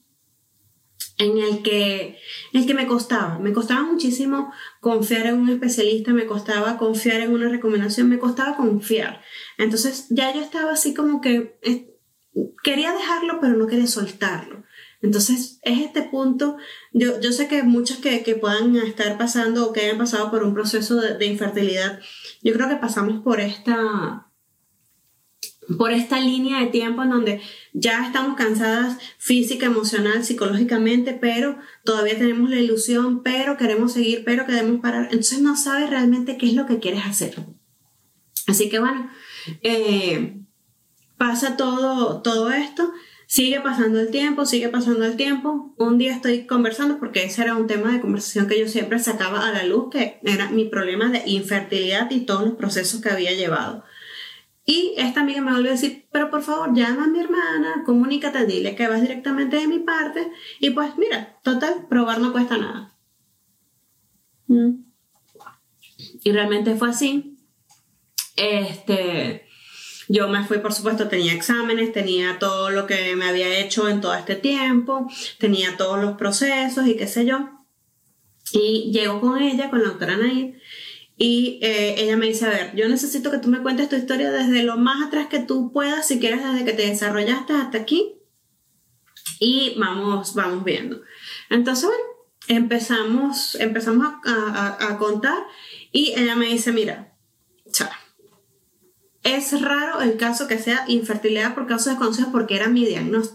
[1.20, 2.18] en el que,
[2.52, 7.32] el que me costaba, me costaba muchísimo confiar en un especialista, me costaba confiar en
[7.32, 9.22] una recomendación, me costaba confiar.
[9.58, 11.58] Entonces ya yo estaba así como que
[12.62, 14.64] quería dejarlo, pero no quería soltarlo.
[15.02, 16.58] Entonces, es este punto,
[16.92, 20.44] yo, yo sé que muchas que, que, puedan estar pasando o que hayan pasado por
[20.44, 22.00] un proceso de, infertilidad,
[22.42, 24.29] yo creo que pasamos por esta,
[25.78, 27.40] por esta línea de tiempo en donde
[27.72, 34.46] ya estamos cansadas física, emocional, psicológicamente, pero todavía tenemos la ilusión, pero queremos seguir, pero
[34.46, 35.04] queremos parar.
[35.04, 37.36] Entonces no sabes realmente qué es lo que quieres hacer.
[38.46, 39.10] Así que bueno,
[39.62, 40.40] eh,
[41.16, 42.92] pasa todo, todo esto,
[43.26, 45.74] sigue pasando el tiempo, sigue pasando el tiempo.
[45.78, 49.46] Un día estoy conversando, porque ese era un tema de conversación que yo siempre sacaba
[49.46, 53.32] a la luz, que era mi problema de infertilidad y todos los procesos que había
[53.32, 53.84] llevado.
[54.70, 58.46] Y esta amiga me volvió a decir, pero por favor, llama a mi hermana, comunícate,
[58.46, 60.30] dile que vas directamente de mi parte.
[60.60, 62.96] Y pues mira, total, probar no cuesta nada.
[64.46, 64.84] Mm.
[66.22, 67.36] Y realmente fue así.
[68.36, 69.44] Este,
[70.08, 74.00] yo me fui, por supuesto, tenía exámenes, tenía todo lo que me había hecho en
[74.00, 75.08] todo este tiempo,
[75.40, 77.60] tenía todos los procesos y qué sé yo.
[78.52, 80.60] Y llego con ella, con la doctora Nair,
[81.22, 84.30] Y eh, ella me dice, a ver, yo necesito que tú me cuentes tu historia
[84.30, 88.14] desde lo más atrás que tú puedas, si quieres desde que te desarrollaste hasta aquí.
[89.38, 91.02] Y vamos, vamos viendo.
[91.50, 91.90] Entonces,
[92.48, 95.36] empezamos, empezamos a, contar
[95.92, 97.12] y ella me dice, mira,
[97.70, 97.90] chao.
[99.22, 102.88] Es raro el caso que sea infertilidad por causas desconocidas porque era mi,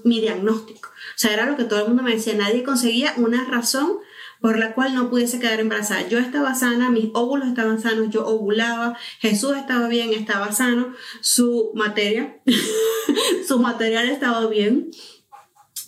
[0.03, 0.89] mi diagnóstico.
[0.89, 2.33] O sea, era lo que todo el mundo me decía.
[2.33, 3.99] Nadie conseguía una razón
[4.45, 6.07] por la cual no pudiese quedar embarazada.
[6.07, 11.71] Yo estaba sana, mis óvulos estaban sanos, yo ovulaba, Jesús estaba bien, estaba sano, su
[11.73, 12.43] materia,
[13.47, 14.91] su material estaba bien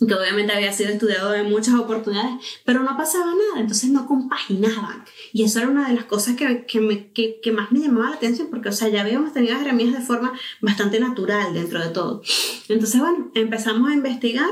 [0.04, 2.32] que obviamente había sido estudiado en muchas oportunidades,
[2.64, 5.04] pero no pasaba nada, entonces no compaginaban.
[5.32, 8.48] Y eso era una de las cosas que, que, que, más me llamaba la atención,
[8.50, 12.22] porque, o sea, ya habíamos tenido herramientas de forma bastante natural dentro de todo.
[12.68, 14.50] Entonces, bueno, empezamos a investigar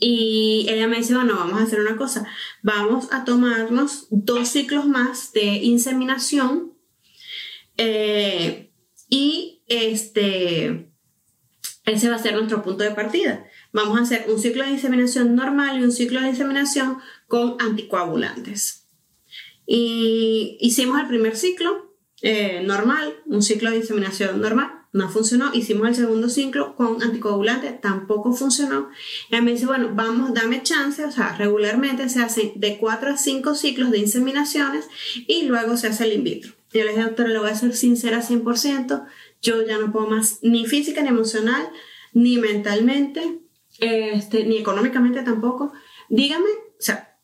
[0.00, 2.26] y ella me dice, bueno, vamos a hacer una cosa,
[2.62, 6.74] vamos a tomarnos dos ciclos más de inseminación
[7.76, 8.70] eh,
[9.08, 10.92] y este,
[11.84, 13.46] ese va a ser nuestro punto de partida.
[13.72, 18.88] Vamos a hacer un ciclo de inseminación normal y un ciclo de inseminación con anticoagulantes.
[19.66, 25.54] Y hicimos el primer ciclo eh, normal, un ciclo de inseminación normal, no funcionó.
[25.54, 28.88] Hicimos el segundo ciclo con anticoagulantes, tampoco funcionó.
[29.30, 33.16] Y me dice, bueno, vamos, dame chance, o sea, regularmente se hacen de 4 a
[33.16, 34.86] 5 ciclos de inseminaciones
[35.26, 36.52] y luego se hace el in vitro.
[36.72, 39.06] Yo le dije, doctora, le voy a ser sincera 100%,
[39.40, 41.68] yo ya no puedo más, ni física, ni emocional,
[42.12, 43.40] ni mentalmente
[43.78, 45.72] este, ni económicamente tampoco.
[46.08, 47.16] Dígame, o sea,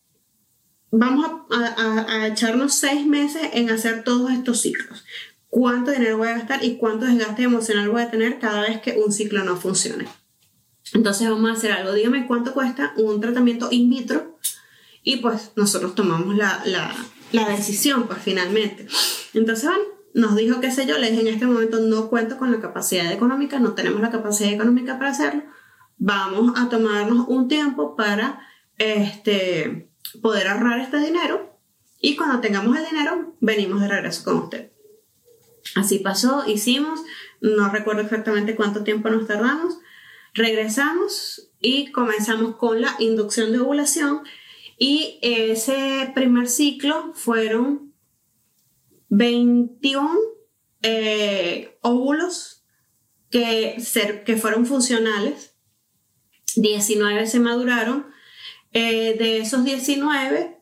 [0.91, 5.05] vamos a, echarnos seis meses en hacer todos estos ciclos.
[5.55, 8.99] ¿Cuánto dinero voy a gastar y cuánto desgaste emocional voy a tener cada vez que
[8.99, 10.07] un ciclo no funcione?
[10.93, 11.93] Entonces vamos a hacer algo.
[11.93, 14.39] Dígame cuánto cuesta un tratamiento in vitro
[15.03, 16.93] y pues nosotros tomamos la, la,
[17.31, 18.89] la decisión, pues finalmente.
[19.33, 22.51] Entonces, bueno, nos dijo, qué sé yo, le dije en este momento no cuento con
[22.51, 25.45] la capacidad económica, no tenemos la capacidad económica para hacerlo
[25.99, 28.41] vamos a tomarnos un tiempo para
[28.79, 29.91] este,
[30.21, 31.59] poder ahorrar este dinero
[32.01, 34.74] y cuando tengamos el dinero venimos de regreso con usted.
[35.75, 37.01] Así pasó, hicimos,
[37.41, 39.79] no recuerdo exactamente cuánto tiempo nos tardamos,
[40.35, 44.23] regresamos y comenzamos con la inducción de ovulación
[44.79, 47.93] y ese primer ciclo fueron
[49.09, 50.11] 21
[50.83, 52.65] eh, óvulos
[53.31, 53.77] que,
[54.27, 55.55] que fueron funcionales
[56.57, 58.07] 19 se maduraron.
[58.73, 60.59] Eh, de esos 19,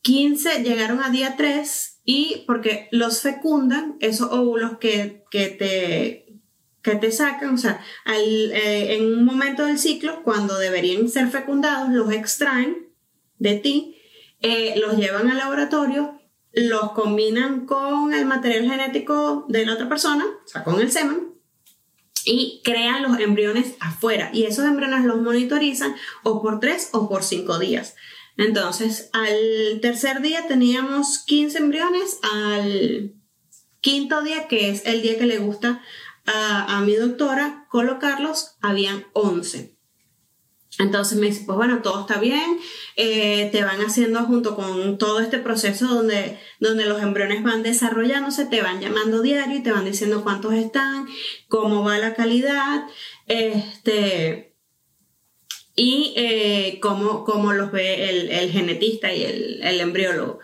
[0.00, 6.40] 15 llegaron a día 3 y porque los fecundan, esos óvulos que, que te,
[6.82, 11.90] que te sacan, o sea, eh, en un momento del ciclo, cuando deberían ser fecundados,
[11.90, 12.88] los extraen
[13.38, 13.96] de ti,
[14.40, 16.18] eh, los llevan al laboratorio,
[16.52, 21.32] los combinan con el material genético de la otra persona, o sea, con el semen,
[22.24, 27.24] y crean los embriones afuera y esos embriones los monitorizan o por tres o por
[27.24, 27.94] cinco días.
[28.36, 33.12] Entonces, al tercer día teníamos 15 embriones, al
[33.80, 35.82] quinto día, que es el día que le gusta
[36.26, 39.76] a, mi doctora colocarlos, habían 11.
[40.78, 42.58] Entonces me dice, pues bueno, todo está bien,
[42.96, 48.46] eh, te van haciendo junto con todo este proceso donde, donde los embriones van desarrollándose,
[48.46, 51.06] te van llamando diario y te van diciendo cuántos están,
[51.48, 52.86] cómo va la calidad,
[53.26, 54.51] este,
[55.74, 60.38] y eh, cómo, cómo, los ve el, genetista y el, embriólogo.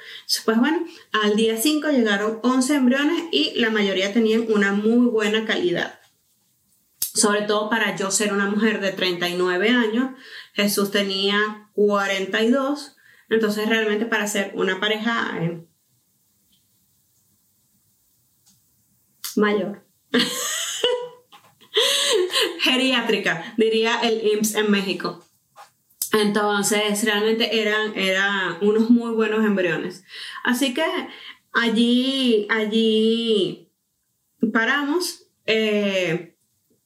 [0.44, 5.44] Pues bueno, al día 5 llegaron 11 embriones y la mayoría tenían una muy buena
[5.44, 5.98] calidad
[7.18, 10.12] sobre todo para yo ser una mujer de 39 años,
[10.54, 12.96] Jesús tenía 42,
[13.28, 15.66] entonces realmente para ser una pareja eh,
[19.36, 19.84] mayor.
[22.60, 25.24] Geriátrica, diría el IMSS en México.
[26.12, 30.04] Entonces, realmente eran, eran unos muy buenos embriones.
[30.44, 30.84] Así que
[31.52, 33.68] allí, allí
[34.52, 35.26] paramos.
[35.46, 36.34] Eh,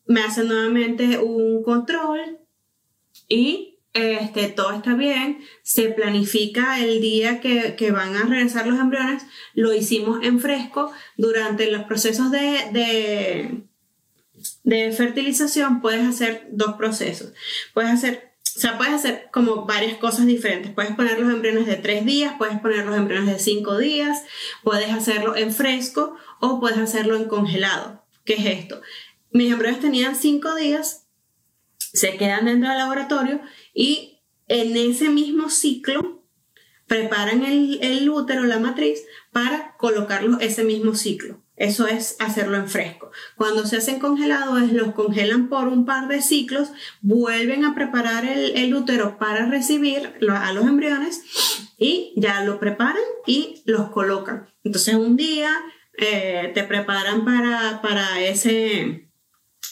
[0.07, 2.38] me hacen nuevamente un control
[3.29, 8.79] y este, todo está bien, se planifica el día que, que, van a regresar los
[8.79, 13.65] embriones, lo hicimos en fresco durante los procesos de, de,
[14.64, 17.33] de fertilización, puedes hacer dos procesos,
[17.74, 20.72] puedes hacer o sea, puedes hacer como varias cosas diferentes.
[20.72, 24.24] Puedes poner los embriones de tres días, puedes poner los embriones de cinco días,
[24.62, 28.05] puedes hacerlo en fresco o puedes hacerlo en congelado.
[28.24, 28.83] ¿Qué es esto?
[29.31, 31.07] Mis embriones tenían cinco días,
[31.78, 33.40] se quedan dentro del laboratorio
[33.72, 36.22] y en ese mismo ciclo
[36.87, 39.02] preparan el, el útero, la matriz,
[39.33, 41.41] para colocarlos ese mismo ciclo.
[41.57, 43.11] Eso es hacerlo en fresco.
[43.37, 46.71] Cuando se hacen congelados, los congelan por un par de ciclos,
[47.03, 51.23] vuelven a preparar el, útero para recibir a los embriones
[51.77, 54.49] y ya lo preparan y los colocan.
[54.65, 55.51] Entonces un día
[55.99, 59.11] eh, te preparan para, para, ese,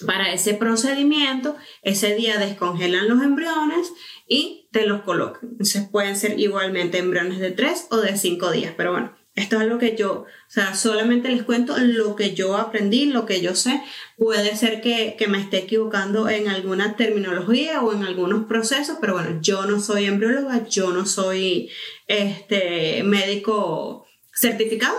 [0.04, 3.90] para ese procedimiento, ese día descongelan los embriones
[4.28, 5.48] y te los colocan.
[5.52, 9.66] Entonces pueden ser igualmente embriones de 3 o de 5 días, pero bueno, esto es
[9.66, 13.54] lo que yo, o sea, solamente les cuento lo que yo aprendí, lo que yo
[13.54, 13.82] sé.
[14.16, 19.14] Puede ser que, que, me esté equivocando en alguna terminología o en algunos procesos, pero
[19.14, 21.70] bueno, yo no soy embrióloga, yo no soy
[22.06, 24.96] este, médico certificado,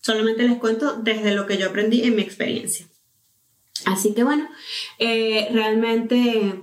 [0.00, 2.86] solamente les cuento desde lo que yo aprendí en mi experiencia.
[3.86, 4.48] Así que bueno,
[4.98, 6.62] eh, realmente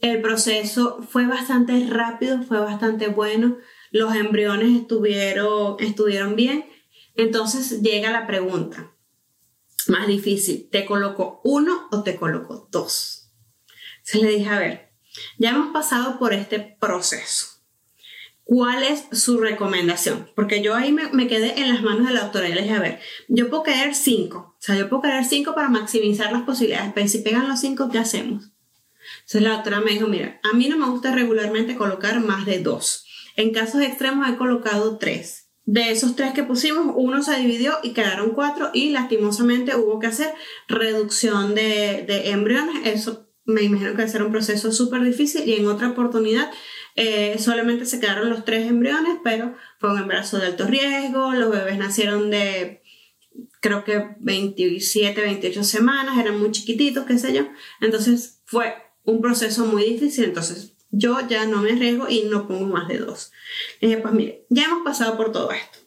[0.00, 3.58] el proceso fue bastante rápido, fue bastante bueno
[3.90, 6.64] los embriones estuvieron, estuvieron bien.
[7.14, 8.92] Entonces llega la pregunta
[9.88, 13.30] más difícil, ¿te coloco uno o te coloco dos?
[14.02, 14.92] Se le dije, a ver,
[15.38, 17.46] ya hemos pasado por este proceso.
[18.44, 20.28] ¿Cuál es su recomendación?
[20.34, 22.80] Porque yo ahí me, quedé en las manos de la doctora y le dije, a
[22.80, 26.92] ver, yo puedo querer cinco, o sea, yo puedo querer cinco para maximizar las posibilidades,
[26.92, 28.50] pero si pegan los cinco, ¿qué hacemos?
[29.20, 32.58] Entonces la doctora me dijo, mira, a mí no me gusta regularmente colocar más de
[32.60, 33.06] dos.
[33.40, 35.48] En casos extremos he colocado tres.
[35.64, 40.08] De esos tres que pusimos, uno se dividió y quedaron cuatro y lastimosamente hubo que
[40.08, 40.34] hacer
[40.68, 42.86] reducción de, embriones.
[42.86, 46.50] Eso me imagino que va a ser un proceso súper difícil y en otra oportunidad
[46.96, 51.50] eh, solamente se quedaron los tres embriones, pero fue un embarazo de alto riesgo, los
[51.50, 52.82] bebés nacieron de
[53.60, 57.48] creo que 27, 28 semanas, eran muy chiquititos, qué sé yo.
[57.80, 58.74] Entonces fue
[59.04, 62.98] un proceso muy difícil, entonces yo ya no me arriesgo y no pongo más de
[62.98, 63.32] dos.
[63.80, 65.78] dije, pues mire, ya hemos pasado por todo esto.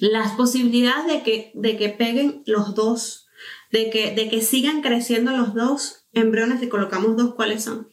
[0.00, 3.28] Las posibilidades de que, de que peguen los dos,
[3.72, 7.88] de que, de que sigan creciendo los dos embriones, si colocamos dos, ¿cuáles son?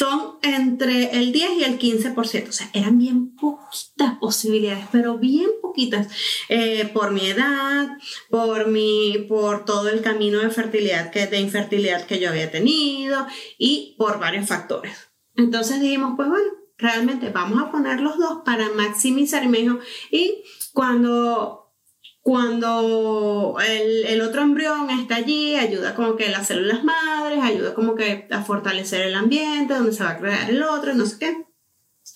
[0.00, 2.48] Son entre el 10 y el 15%.
[2.48, 6.08] O sea, eran bien poquitas posibilidades, pero bien poquitas.
[6.48, 7.98] Eh, por mi edad,
[8.30, 13.26] por, mi, por todo el camino de fertilidad, que, de infertilidad que yo había tenido
[13.58, 15.10] y por varios factores.
[15.36, 19.44] Entonces dijimos, pues bueno, realmente vamos a poner los dos para maximizar.
[19.44, 19.58] Y me
[20.10, 21.59] y cuando
[22.30, 28.28] cuando el, otro embrión está allí, ayuda como que las células madres, ayuda como que
[28.30, 31.44] a fortalecer el ambiente donde se va a crear el otro, no sé qué.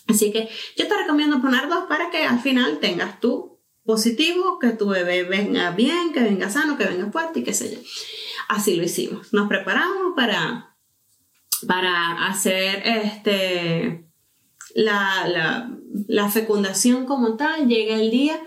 [0.06, 4.68] Así que yo te recomiendo poner dos para que al final tengas tú positivo, que
[4.68, 7.80] tu bebé venga bien, que venga sano, que venga fuerte y qué sé yo.
[8.48, 9.32] Así lo hicimos.
[9.32, 10.76] Nos preparamos para,
[11.66, 14.06] para hacer este,
[14.76, 17.66] la, la, la fecundación como tal.
[17.66, 18.40] Llega el día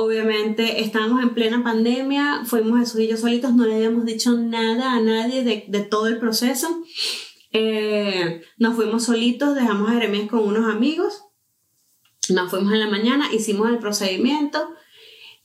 [0.00, 4.92] Obviamente estábamos en plena pandemia, fuimos esos y yo solitos, no le habíamos dicho nada
[4.92, 6.84] a nadie de, todo el proceso.
[7.50, 11.24] Eh, nos fuimos solitos, dejamos a Jeremías con unos amigos,
[12.28, 14.72] nos fuimos en la mañana, hicimos el procedimiento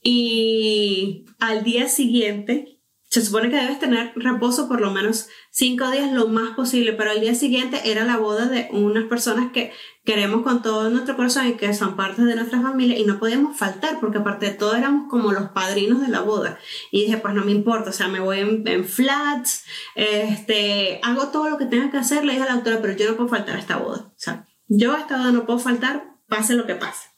[0.04, 2.73] y al día siguiente
[3.14, 7.12] se supone que debes tener reposo por lo menos cinco días lo más posible, pero
[7.12, 9.72] el día siguiente era la boda de unas personas que
[10.04, 13.56] queremos con todo nuestro corazón y que son parte de nuestra familia y no podíamos
[13.56, 16.58] faltar porque aparte de todo éramos como los padrinos de la boda.
[16.90, 21.48] Y dije, pues no me importa, o sea, me voy en, flats, este, hago todo
[21.50, 23.54] lo que tenga que hacer, le dije a la autora, pero yo no puedo faltar
[23.54, 24.06] a esta boda.
[24.08, 27.14] O sea, yo a esta boda no puedo faltar, pase lo que pase.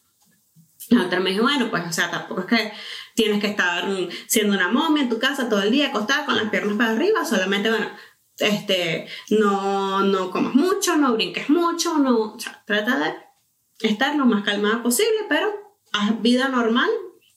[0.91, 2.73] La otra me dijo, bueno, pues, o sea, tampoco es que
[3.17, 3.85] tienes que estar
[4.29, 7.25] siendo una momia en tu casa todo el día acostada con las piernas para arriba,
[7.25, 7.91] solamente, bueno,
[8.39, 14.27] este, no, no comas mucho, no brinques mucho, no, o sea, trata de estar lo
[14.27, 15.49] más calmada posible, pero
[15.93, 16.91] haz vida normal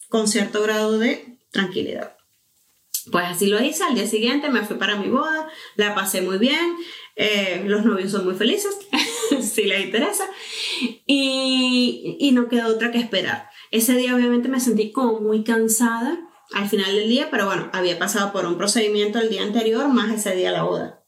[0.09, 2.17] con cierto grado de tranquilidad.
[3.11, 6.37] Pues así lo hice, al día siguiente me fui para mi boda, la pasé muy
[6.37, 6.75] bien,
[7.15, 8.77] eh, los novios son muy felices,
[9.41, 10.25] si les interesa,
[11.05, 13.48] y, y no quedó otra que esperar.
[13.71, 16.19] Ese día obviamente me sentí como muy cansada
[16.53, 20.11] al final del día, pero bueno, había pasado por un procedimiento el día anterior más
[20.11, 21.03] ese día la boda.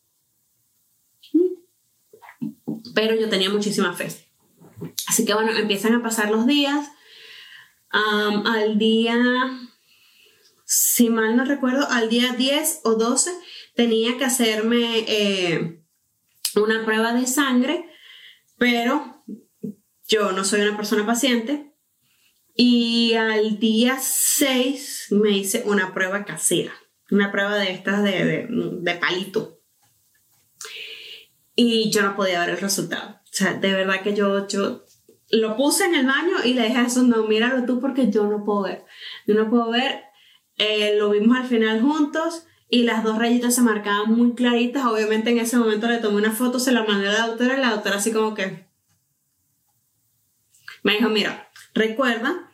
[2.93, 4.09] Pero yo tenía muchísima fe.
[5.07, 6.89] Así que bueno, empiezan a pasar los días.
[7.91, 9.17] al día,
[10.65, 13.31] si mal no recuerdo, al día 10 o 12
[13.75, 15.83] tenía que hacerme eh,
[16.55, 17.89] una prueba de sangre,
[18.57, 19.23] pero
[20.07, 21.70] yo no soy una persona paciente,
[22.55, 26.73] y al día 6 me hice una prueba casera,
[27.09, 29.59] una prueba de estas de, de, palito.
[31.55, 33.21] Y yo no podía ver el resultado.
[33.23, 34.85] O sea, de verdad que yo, yo
[35.31, 38.25] lo puse en el baño y le dije a Jesús, no, míralo tú porque yo
[38.27, 38.85] no puedo ver.
[39.27, 40.03] Yo no puedo ver.
[40.57, 44.85] Eh, lo vimos al final juntos y las dos rayitas se marcaban muy claritas.
[44.85, 47.61] Obviamente en ese momento le tomé una foto, se la mandé a la doctora y
[47.61, 48.69] la doctora así como que...
[50.83, 52.51] Me dijo, mira, recuerda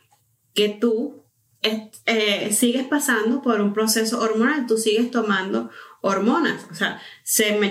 [0.54, 1.24] que tú
[1.62, 7.00] eh, sigues pasando por un proceso hormonal, tú sigues tomando hormonas, o sea,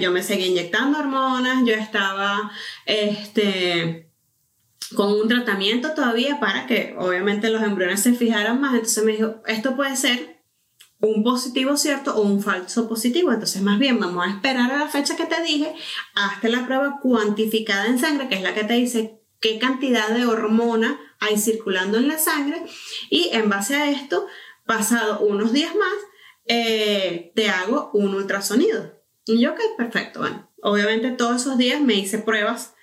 [0.02, 2.52] yo me seguí inyectando hormonas, yo estaba,
[2.86, 4.12] este,
[4.96, 9.42] con un tratamiento todavía para que obviamente los embriones se fijaran más, entonces me dijo,
[9.46, 10.44] esto puede ser
[11.00, 14.88] un positivo cierto o un falso positivo, entonces más bien vamos a esperar a la
[14.88, 15.74] fecha que te dije,
[16.16, 20.26] hasta la prueba cuantificada en sangre, que es la que te dice qué cantidad de
[20.26, 22.62] hormona hay circulando en la sangre
[23.10, 24.28] y en base a esto,
[24.66, 25.94] pasado unos días más,
[26.46, 29.02] eh, te hago un ultrasonido.
[29.26, 32.74] Y yo, ok, perfecto, bueno, obviamente todos esos días me hice pruebas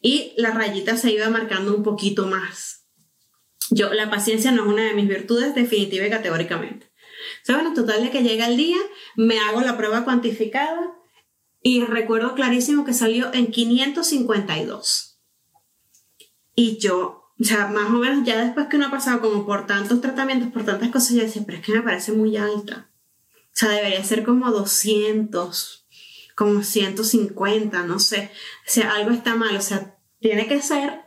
[0.00, 2.86] y la rayita se iba marcando un poquito más.
[3.70, 6.86] Yo, la paciencia no es una de mis virtudes definitiva y categóricamente.
[7.42, 8.78] O sea, bueno, total de que llega el día,
[9.16, 10.94] me hago la prueba cuantificada
[11.62, 15.13] y recuerdo clarísimo que salió en 552.
[16.54, 19.66] Y yo, o sea, más o menos ya después que uno ha pasado como por
[19.66, 22.90] tantos tratamientos, por tantas cosas, yo decía, pero es que me parece muy alta.
[23.34, 25.86] O sea, debería ser como 200,
[26.34, 28.30] como 150, no sé.
[28.66, 29.56] O sea, algo está mal.
[29.56, 31.02] O sea, tiene que ser,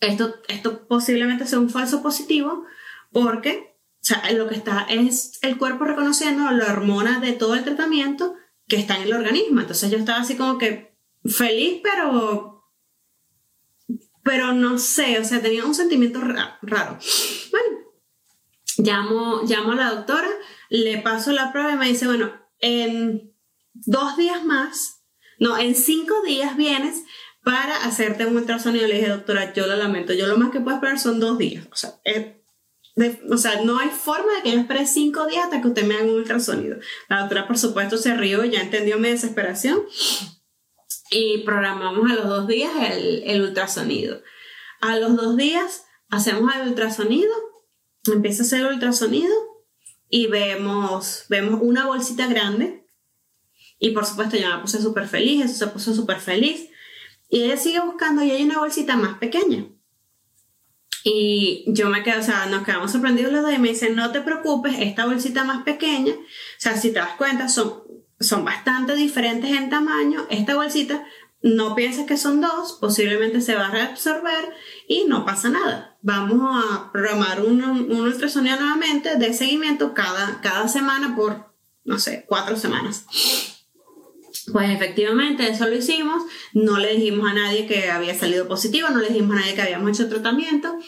[0.00, 2.64] esto, esto posiblemente sea un falso positivo,
[3.12, 7.64] porque o sea, lo que está es el cuerpo reconociendo la hormona de todo el
[7.64, 8.34] tratamiento
[8.68, 9.62] que está en el organismo.
[9.62, 10.94] Entonces yo estaba así como que
[11.24, 12.53] feliz, pero
[14.24, 16.98] pero no sé, o sea, tenía un sentimiento raro.
[17.50, 17.78] Bueno,
[18.78, 20.28] llamo, llamo a la doctora,
[20.70, 23.32] le paso la prueba y me dice, bueno, en
[23.74, 25.02] dos días más,
[25.38, 27.04] no, en cinco días vienes
[27.44, 28.88] para hacerte un ultrasonido.
[28.88, 31.66] Le dije, doctora, yo lo lamento, yo lo más que puedo esperar son dos días.
[31.70, 31.92] O sea,
[33.30, 35.94] o sea, no hay forma de que yo espere cinco días hasta que usted me
[35.96, 36.78] haga un ultrasonido.
[37.08, 39.80] La doctora, por supuesto, se rió, ya entendió mi desesperación.
[41.16, 44.20] Y programamos a los dos días el, el ultrasonido.
[44.80, 47.32] A los dos días hacemos el ultrasonido,
[48.12, 49.32] empieza a hacer el ultrasonido
[50.08, 52.84] y vemos, vemos una bolsita grande.
[53.78, 56.68] Y por supuesto, yo me puse súper feliz, eso se puso súper feliz.
[57.28, 59.66] Y ella sigue buscando y hay una bolsita más pequeña.
[61.06, 64.10] Y yo me quedo, o sea, nos quedamos sorprendidos los dos y me dicen, no
[64.10, 66.26] te preocupes, esta bolsita más pequeña, o
[66.58, 67.83] sea, si te das cuenta, son,
[68.24, 70.26] son bastante diferentes en tamaño.
[70.30, 71.04] Esta bolsita,
[71.42, 74.54] no pienses que son dos, posiblemente se va a reabsorber
[74.88, 75.98] y no pasa nada.
[76.02, 81.52] Vamos a programar un, un ultrasonido nuevamente de seguimiento cada, cada semana por,
[81.84, 83.06] no sé, cuatro semanas.
[84.52, 86.22] Pues efectivamente, eso lo hicimos.
[86.52, 89.62] No le dijimos a nadie que había salido positivo, no le dijimos a nadie que
[89.62, 90.78] habíamos hecho tratamiento.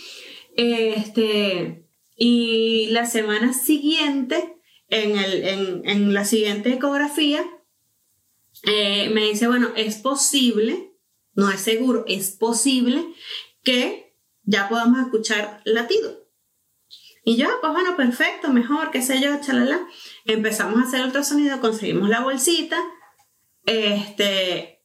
[0.57, 4.56] Este, y la semana siguiente,
[4.89, 7.45] en, el, en, la siguiente ecografía,
[8.65, 10.93] eh, me dice, bueno, es posible,
[11.35, 13.05] no es seguro, es posible
[13.63, 16.27] que ya podamos escuchar latido.
[17.25, 19.89] Y yo, pues bueno, perfecto, mejor, qué sé yo, chalala.
[20.25, 22.81] Empezamos a hacer el ultrasonido, conseguimos la bolsita,
[23.65, 24.85] este,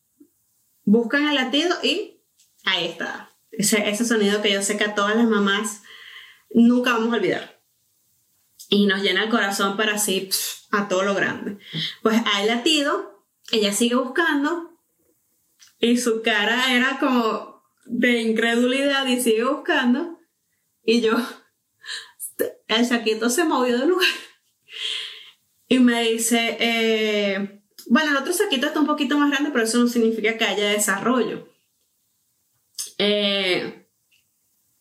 [0.84, 2.24] buscan el latido y
[2.66, 3.30] ahí está.
[3.52, 5.84] Ese, ese sonido que yo sé que a todas las mamás
[6.50, 7.61] nunca vamos a olvidar.
[8.74, 10.30] Y nos llena el corazón para así
[10.72, 11.58] a todo lo grande.
[12.02, 14.80] Pues hay latido, ella sigue buscando
[15.80, 20.20] y su cara era como de incredulidad y sigue buscando.
[20.86, 21.12] Y yo,
[22.68, 24.08] el saquito se movió de lugar.
[25.68, 29.80] Y me dice, eh, bueno, el otro saquito está un poquito más grande, pero eso
[29.80, 31.50] no significa que haya desarrollo.
[32.98, 33.90] Eh,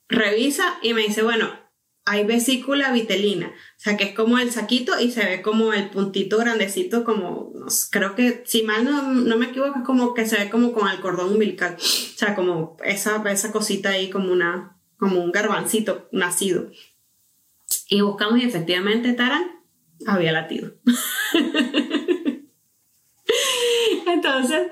[0.09, 1.59] revisa y me dice, bueno,
[2.05, 5.91] hay vesícula vitelina, o sea que es como el saquito y se ve como el
[5.91, 7.53] puntito grandecito, como,
[7.91, 11.01] creo que, si mal no, me equivoco, es como que se ve como con el
[11.01, 11.79] cordón umbilical, o
[12.19, 16.71] sea, como esa, esa cosita ahí, como, una, como un garbancito nacido.
[17.89, 19.61] Y buscamos y efectivamente, Taran,
[20.07, 20.73] había latido.
[24.15, 24.69] Entonces,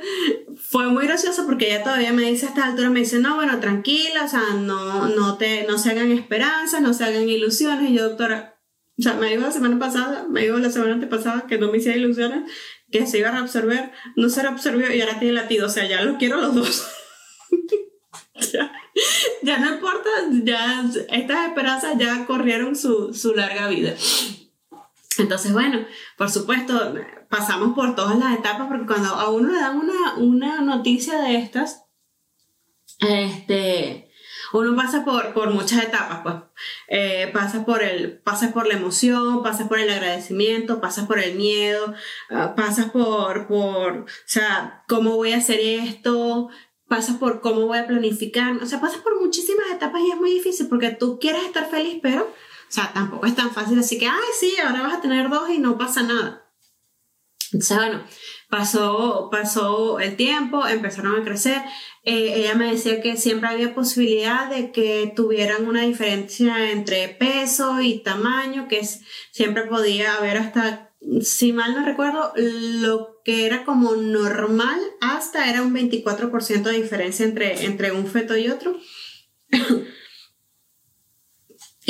[0.57, 3.61] fue muy gracioso porque ella todavía me dice a esta altura, me dice, no, bueno,
[3.61, 7.91] tranquila, o sea, no, no, te, no se hagan esperanzas, no se hagan ilusiones.
[7.91, 8.59] Y yo, doctora,
[8.99, 11.79] o sea, me dijo la semana pasada, me dijo la semana antepasada que no me
[11.79, 12.51] hiciera ilusiones,
[12.91, 16.03] que se iba a reabsorber, no se reabsorbió y ahora tiene latido, o sea, ya
[16.03, 16.89] los quiero los dos.
[18.53, 18.73] ya,
[19.43, 20.11] ya, no importa,
[20.43, 23.95] ya estas esperanzas ya corrieron su, su larga vida.
[25.19, 25.85] Entonces, bueno,
[26.17, 26.95] por supuesto,
[27.29, 31.37] pasamos por todas las etapas porque cuando a uno le dan una, una noticia de
[31.37, 31.85] estas,
[33.01, 34.09] este,
[34.53, 36.35] uno pasa por, por muchas etapas, pues.
[36.89, 37.33] Eh,
[37.65, 41.95] por el, pasas por la emoción, pasas por el agradecimiento, pasas por el miedo,
[42.31, 46.49] ah, pasas por, por, o sea, cómo voy a hacer esto,
[46.89, 50.31] pasas por cómo voy a planificar, o sea, pasas por muchísimas etapas y es muy
[50.31, 54.07] difícil porque tú quieres estar feliz, pero, o sea, tampoco es tan fácil, así que,
[54.07, 56.48] ay, sí, ahora vas a tener dos y no pasa nada.
[57.53, 58.05] Entonces, bueno,
[58.49, 61.61] pasó, pasó el tiempo, empezaron a crecer.
[62.05, 67.81] Eh, ella me decía que siempre había posibilidad de que tuvieran una diferencia entre peso
[67.81, 68.83] y tamaño, que
[69.33, 75.63] siempre podía haber hasta, si mal no recuerdo, lo que era como normal, hasta era
[75.63, 78.77] un 24% de diferencia entre, entre un feto y otro.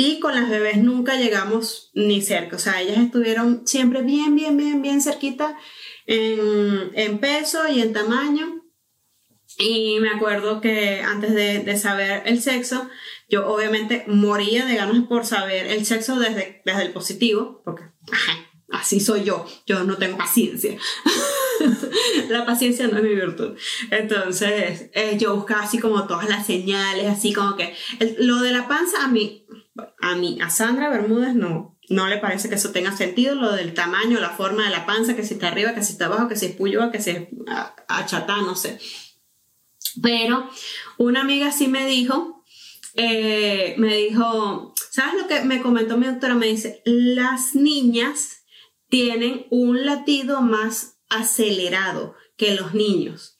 [0.01, 4.55] Y con las bebés nunca llegamos ni cerca, o sea, ellas estuvieron siempre bien, bien,
[4.55, 5.57] bien, bien cerquita
[6.05, 8.63] en, peso y en tamaño.
[9.57, 12.89] Y me acuerdo que antes de, de, saber el sexo,
[13.27, 17.83] yo obviamente moría de ganas por saber el sexo desde, desde el positivo, porque
[18.71, 20.77] así soy yo, yo no tengo paciencia.
[22.29, 23.57] la paciencia no es mi virtud.
[23.91, 27.75] Entonces, eh, yo buscaba así como todas las señales, así como que
[28.19, 29.45] lo de la panza a mí
[30.01, 33.73] a mí, a Sandra Bermúdez no, no le parece que eso tenga sentido, lo del
[33.73, 36.35] tamaño, la forma de la panza, que si está arriba, que si está abajo, que
[36.35, 36.55] si es
[36.91, 37.27] que si es
[37.87, 38.79] achatá, no sé.
[40.01, 40.49] Pero
[40.97, 42.43] una amiga sí me dijo,
[42.93, 46.35] eh, me dijo, ¿sabes lo que me comentó mi doctora?
[46.35, 48.43] Me dice, las niñas
[48.87, 53.37] tienen un latido más acelerado que los niños.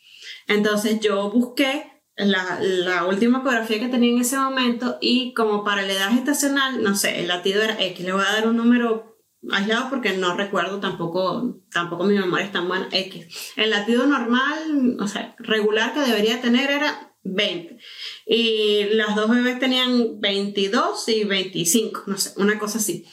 [0.48, 1.89] Entonces yo busqué
[2.20, 6.84] la, la, última ecografía que tenía en ese momento y como para la edad gestacional,
[6.84, 9.18] no sé, el latido era X, le voy a dar un número
[9.52, 13.54] aislado porque no recuerdo tampoco, tampoco mi memoria es tan buena, X.
[13.56, 17.78] El latido normal, o sea, regular que debería tener era 20.
[18.26, 23.06] Y las dos bebés tenían 22 y 25, no sé, una cosa así.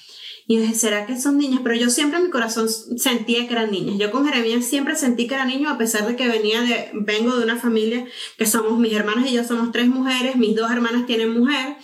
[0.48, 1.60] Y dije, ¿será que son niñas?
[1.64, 3.98] Pero yo siempre en mi corazón sentía que eran niñas.
[3.98, 7.36] Yo con Jeremías siempre sentí que era niño, a pesar de que venía de, vengo
[7.36, 8.06] de una familia
[8.38, 11.76] que somos mis hermanas y yo somos tres mujeres, mis dos hermanas tienen mujer.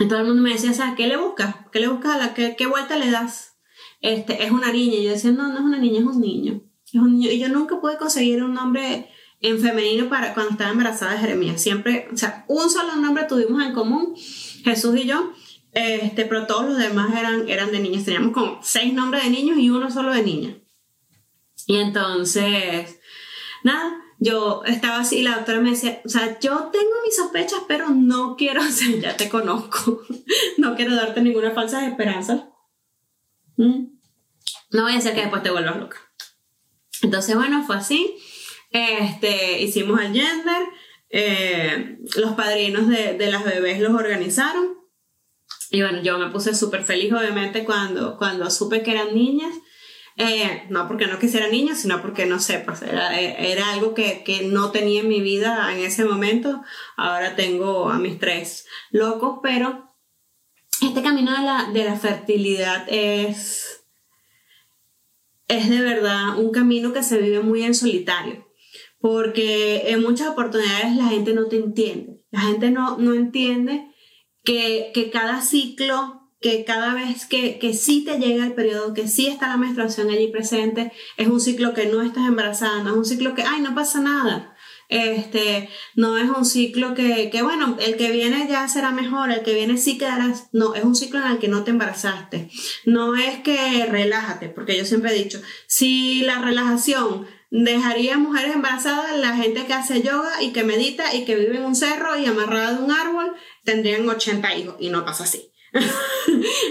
[0.00, 1.54] Y todo el mundo me decía, ¿sabes qué le buscas?
[1.70, 2.18] ¿Qué le buscas?
[2.18, 3.52] la, qué, ¿Qué vuelta le das?
[4.00, 4.96] Este, es una niña.
[4.96, 6.60] Y yo decía, no, no es una niña, es un niño.
[6.92, 7.30] Es un niño.
[7.30, 9.08] Y yo nunca pude conseguir un nombre
[9.40, 11.62] en femenino para cuando estaba embarazada de Jeremías.
[11.62, 14.16] Siempre, o sea, un solo nombre tuvimos en común,
[14.64, 15.32] Jesús y yo
[15.74, 18.04] este, pero todos los demás eran, eran de niñas.
[18.04, 20.56] Teníamos como seis nombres de niños y uno solo de niña.
[21.66, 23.00] Y entonces,
[23.62, 27.60] nada, yo estaba así y la doctora me decía, o sea, yo tengo mis sospechas,
[27.66, 30.02] pero no quiero, o sea, ya te conozco,
[30.58, 32.50] no quiero darte ninguna falsa esperanza.
[33.56, 33.86] ¿Mm?
[34.70, 35.98] No voy a hacer que después te vuelvas loca.
[37.02, 38.16] Entonces, bueno, fue así.
[38.70, 40.62] Este, hicimos el gender.
[41.10, 44.83] Eh, los padrinos de, de las bebés los organizaron.
[45.74, 49.52] Y bueno, yo me puse súper feliz obviamente cuando, cuando supe que eran niñas.
[50.16, 54.22] Eh, no porque no quisiera niños, sino porque no sé, pues era, era algo que,
[54.22, 56.62] que, no tenía en mi vida en ese momento.
[56.96, 59.92] Ahora tengo a mis tres locos, pero
[60.80, 63.84] este camino de la, de la fertilidad es,
[65.48, 68.46] es de verdad un camino que se vive muy en solitario.
[69.00, 72.22] Porque en muchas oportunidades la gente no te entiende.
[72.30, 73.92] La gente no, no entiende
[74.44, 79.08] que, que cada ciclo que cada vez que, que sí te llega el periodo, que
[79.08, 82.96] sí está la menstruación allí presente, es un ciclo que no estás embarazada, no es
[82.98, 84.54] un ciclo que, ay, no pasa nada.
[84.90, 89.42] Este, no es un ciclo que, que, bueno, el que viene ya será mejor, el
[89.42, 90.48] que viene sí quedarás.
[90.52, 92.50] No, es un ciclo en el que no te embarazaste.
[92.84, 97.26] No es que relájate, porque yo siempre he dicho, si la relajación
[97.62, 101.64] dejaría mujeres embarazadas, la gente que hace yoga y que medita y que vive en
[101.64, 103.32] un cerro y amarrada de un árbol,
[103.62, 105.53] tendrían 80 hijos y no pasa así.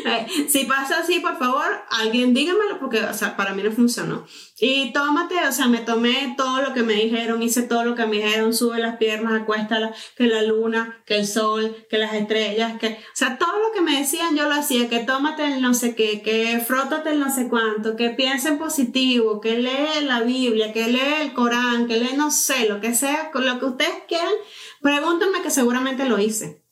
[0.06, 4.26] Eh, si pasa así, por favor, alguien dígamelo porque, o sea, para mí no funcionó.
[4.60, 8.06] Y tómate, o sea, me tomé todo lo que me dijeron, hice todo lo que
[8.06, 12.78] me dijeron, sube las piernas, acuéstala, que la luna, que el sol, que las estrellas,
[12.80, 15.74] que, o sea, todo lo que me decían yo lo hacía, que tómate el no
[15.74, 20.22] sé qué, que frótate el no sé cuánto, que piense en positivo, que lee la
[20.22, 24.04] Biblia, que lee el Corán, que lee no sé, lo que sea, lo que ustedes
[24.08, 24.34] quieran,
[24.82, 26.63] pregúntenme que seguramente lo hice.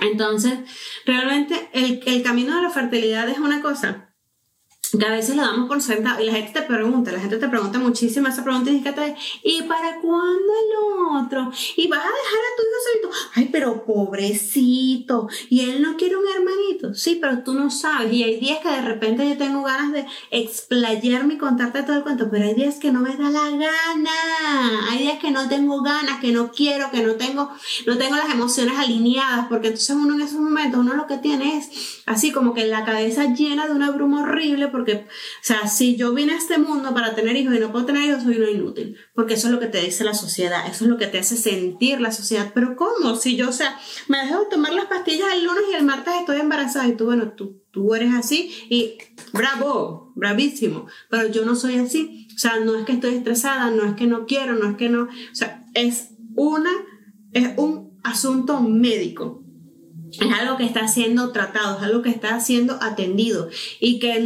[0.00, 0.58] Entonces,
[1.04, 4.05] realmente el, el camino de la fertilidad es una cosa
[4.90, 7.48] que a veces lo damos por sentado y la gente te pregunta, la gente te
[7.48, 11.50] pregunta muchísimo esa pregunta y dice, ¿y para cuándo el otro?
[11.76, 13.10] ¿Y vas a dejar a tu hijo solito?
[13.34, 16.94] Ay, pero pobrecito, y él no quiere un hermanito.
[16.94, 18.12] Sí, pero tú no sabes.
[18.12, 22.02] Y hay días que de repente yo tengo ganas de explayarme y contarte todo el
[22.02, 25.82] cuento, pero hay días que no me da la gana, hay días que no tengo
[25.82, 27.50] ganas, que no quiero, que no tengo,
[27.86, 31.58] no tengo las emociones alineadas, porque entonces uno en esos momentos, uno lo que tiene
[31.58, 35.96] es así como que la cabeza llena de una bruma horrible, porque, o sea, si
[35.96, 38.50] yo vine a este mundo para tener hijos y no puedo tener hijos, soy una
[38.50, 41.18] inútil, porque eso es lo que te dice la sociedad, eso es lo que te
[41.18, 43.16] hace sentir la sociedad, pero ¿cómo?
[43.16, 46.40] Si yo, o sea, me dejo tomar las pastillas el lunes y el martes estoy
[46.40, 48.98] embarazada y tú, bueno, tú, tú eres así y
[49.32, 52.28] bravo, bravísimo, pero yo no soy así.
[52.34, 54.90] O sea, no es que estoy estresada, no es que no quiero, no es que
[54.90, 56.70] no, o sea, es una,
[57.32, 59.45] es un asunto médico.
[60.20, 63.48] Es algo que está siendo tratado, es algo que está siendo atendido
[63.80, 64.18] y que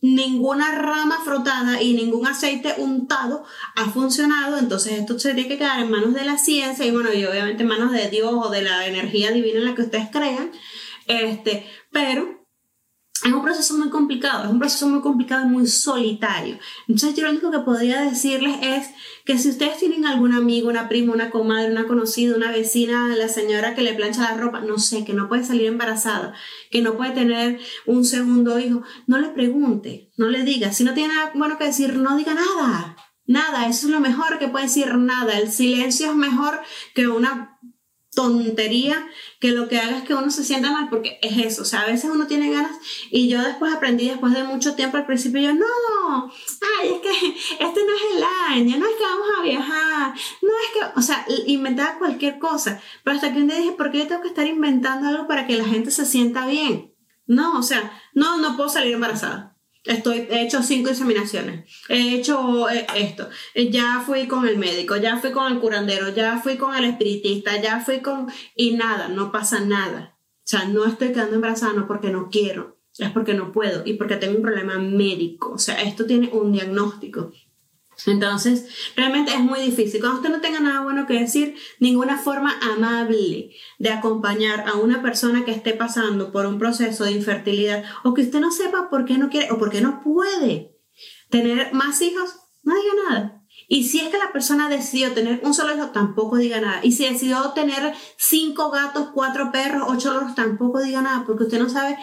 [0.00, 3.44] ninguna rama frotada y ningún aceite untado
[3.74, 7.12] ha funcionado, entonces esto se tiene que quedar en manos de la ciencia y bueno,
[7.12, 10.08] y obviamente en manos de Dios o de la energía divina en la que ustedes
[10.10, 10.50] crean,
[11.06, 12.35] este, pero
[13.26, 16.58] es un proceso muy complicado, es un proceso muy complicado y muy solitario.
[16.86, 18.88] Entonces yo lo único que podría decirles es
[19.24, 23.28] que si ustedes tienen algún amigo, una prima, una comadre, una conocida, una vecina, la
[23.28, 26.34] señora que le plancha la ropa, no sé, que no puede salir embarazada,
[26.70, 30.72] que no puede tener un segundo hijo, no le pregunte, no le diga.
[30.72, 32.96] Si no tiene nada bueno que decir, no diga nada.
[33.28, 35.36] Nada, eso es lo mejor que puede decir nada.
[35.36, 36.60] El silencio es mejor
[36.94, 37.55] que una
[38.16, 39.06] tontería
[39.38, 41.82] que lo que haga es que uno se sienta mal porque es eso, o sea,
[41.82, 42.76] a veces uno tiene ganas
[43.12, 46.32] y yo después aprendí después de mucho tiempo al principio yo no,
[46.80, 50.48] ay, es que este no es el año, no es que vamos a viajar, no
[50.48, 53.98] es que, o sea, inventaba cualquier cosa, pero hasta que un día dije, ¿por qué
[53.98, 56.94] yo tengo que estar inventando algo para que la gente se sienta bien?
[57.26, 59.55] No, o sea, no, no puedo salir embarazada.
[59.86, 64.96] Estoy, he hecho cinco inseminaciones, he hecho eh, esto, eh, ya fui con el médico,
[64.96, 68.26] ya fui con el curandero, ya fui con el espiritista, ya fui con...
[68.56, 70.18] y nada, no pasa nada.
[70.38, 73.94] O sea, no estoy quedando embarazada no porque no quiero, es porque no puedo y
[73.94, 75.52] porque tengo un problema médico.
[75.52, 77.32] O sea, esto tiene un diagnóstico.
[78.06, 80.00] Entonces, realmente es muy difícil.
[80.00, 85.02] Cuando usted no tenga nada bueno que decir, ninguna forma amable de acompañar a una
[85.02, 89.04] persona que esté pasando por un proceso de infertilidad o que usted no sepa por
[89.04, 90.76] qué no quiere o por qué no puede
[91.30, 93.42] tener más hijos, no diga nada.
[93.68, 96.80] Y si es que la persona decidió tener un solo hijo, tampoco diga nada.
[96.84, 101.58] Y si decidió tener cinco gatos, cuatro perros, ocho loros, tampoco diga nada, porque usted
[101.58, 101.98] no sabe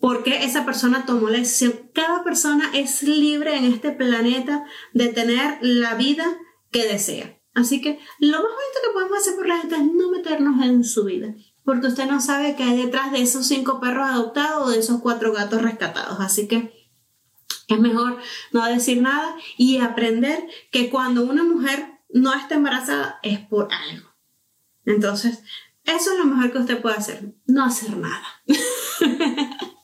[0.00, 1.90] porque esa persona tomó la decisión.
[1.94, 6.24] Cada persona es libre en este planeta de tener la vida
[6.70, 7.38] que desea.
[7.54, 10.84] Así que lo más bonito que podemos hacer por la gente es no meternos en
[10.84, 11.34] su vida,
[11.64, 15.00] porque usted no sabe qué hay detrás de esos cinco perros adoptados o de esos
[15.00, 16.18] cuatro gatos rescatados.
[16.20, 16.72] Así que
[17.68, 18.18] es mejor
[18.52, 24.08] no decir nada y aprender que cuando una mujer no está embarazada es por algo.
[24.86, 25.42] Entonces,
[25.84, 28.24] eso es lo mejor que usted puede hacer, no hacer nada.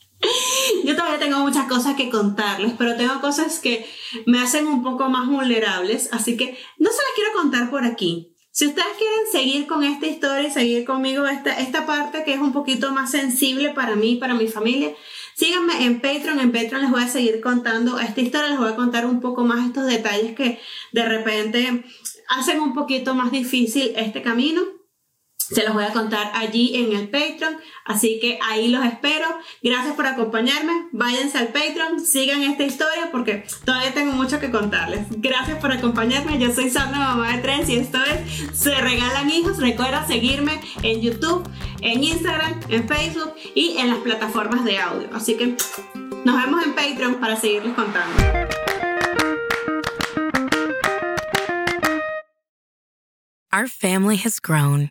[0.84, 3.86] Yo todavía tengo muchas cosas que contarles, pero tengo cosas que
[4.26, 8.32] me hacen un poco más vulnerables, así que no se las quiero contar por aquí.
[8.50, 12.40] Si ustedes quieren seguir con esta historia y seguir conmigo esta, esta parte que es
[12.40, 14.94] un poquito más sensible para mí y para mi familia,
[15.34, 16.40] síganme en Patreon.
[16.40, 19.44] En Patreon les voy a seguir contando esta historia, les voy a contar un poco
[19.44, 20.58] más estos detalles que
[20.92, 21.84] de repente
[22.28, 24.62] hacen un poquito más difícil este camino.
[25.48, 29.26] Se los voy a contar allí en el Patreon, así que ahí los espero.
[29.62, 30.88] Gracias por acompañarme.
[30.90, 35.06] Váyanse al Patreon, sigan esta historia porque todavía tengo mucho que contarles.
[35.10, 36.40] Gracias por acompañarme.
[36.40, 39.58] Yo soy Sandra, mamá de tres, y esto es Se Regalan Hijos.
[39.58, 41.48] Recuerda seguirme en YouTube,
[41.80, 45.08] en Instagram, en Facebook y en las plataformas de audio.
[45.12, 45.56] Así que
[46.24, 48.16] nos vemos en Patreon para seguirles contando.
[53.52, 54.90] Our family has grown.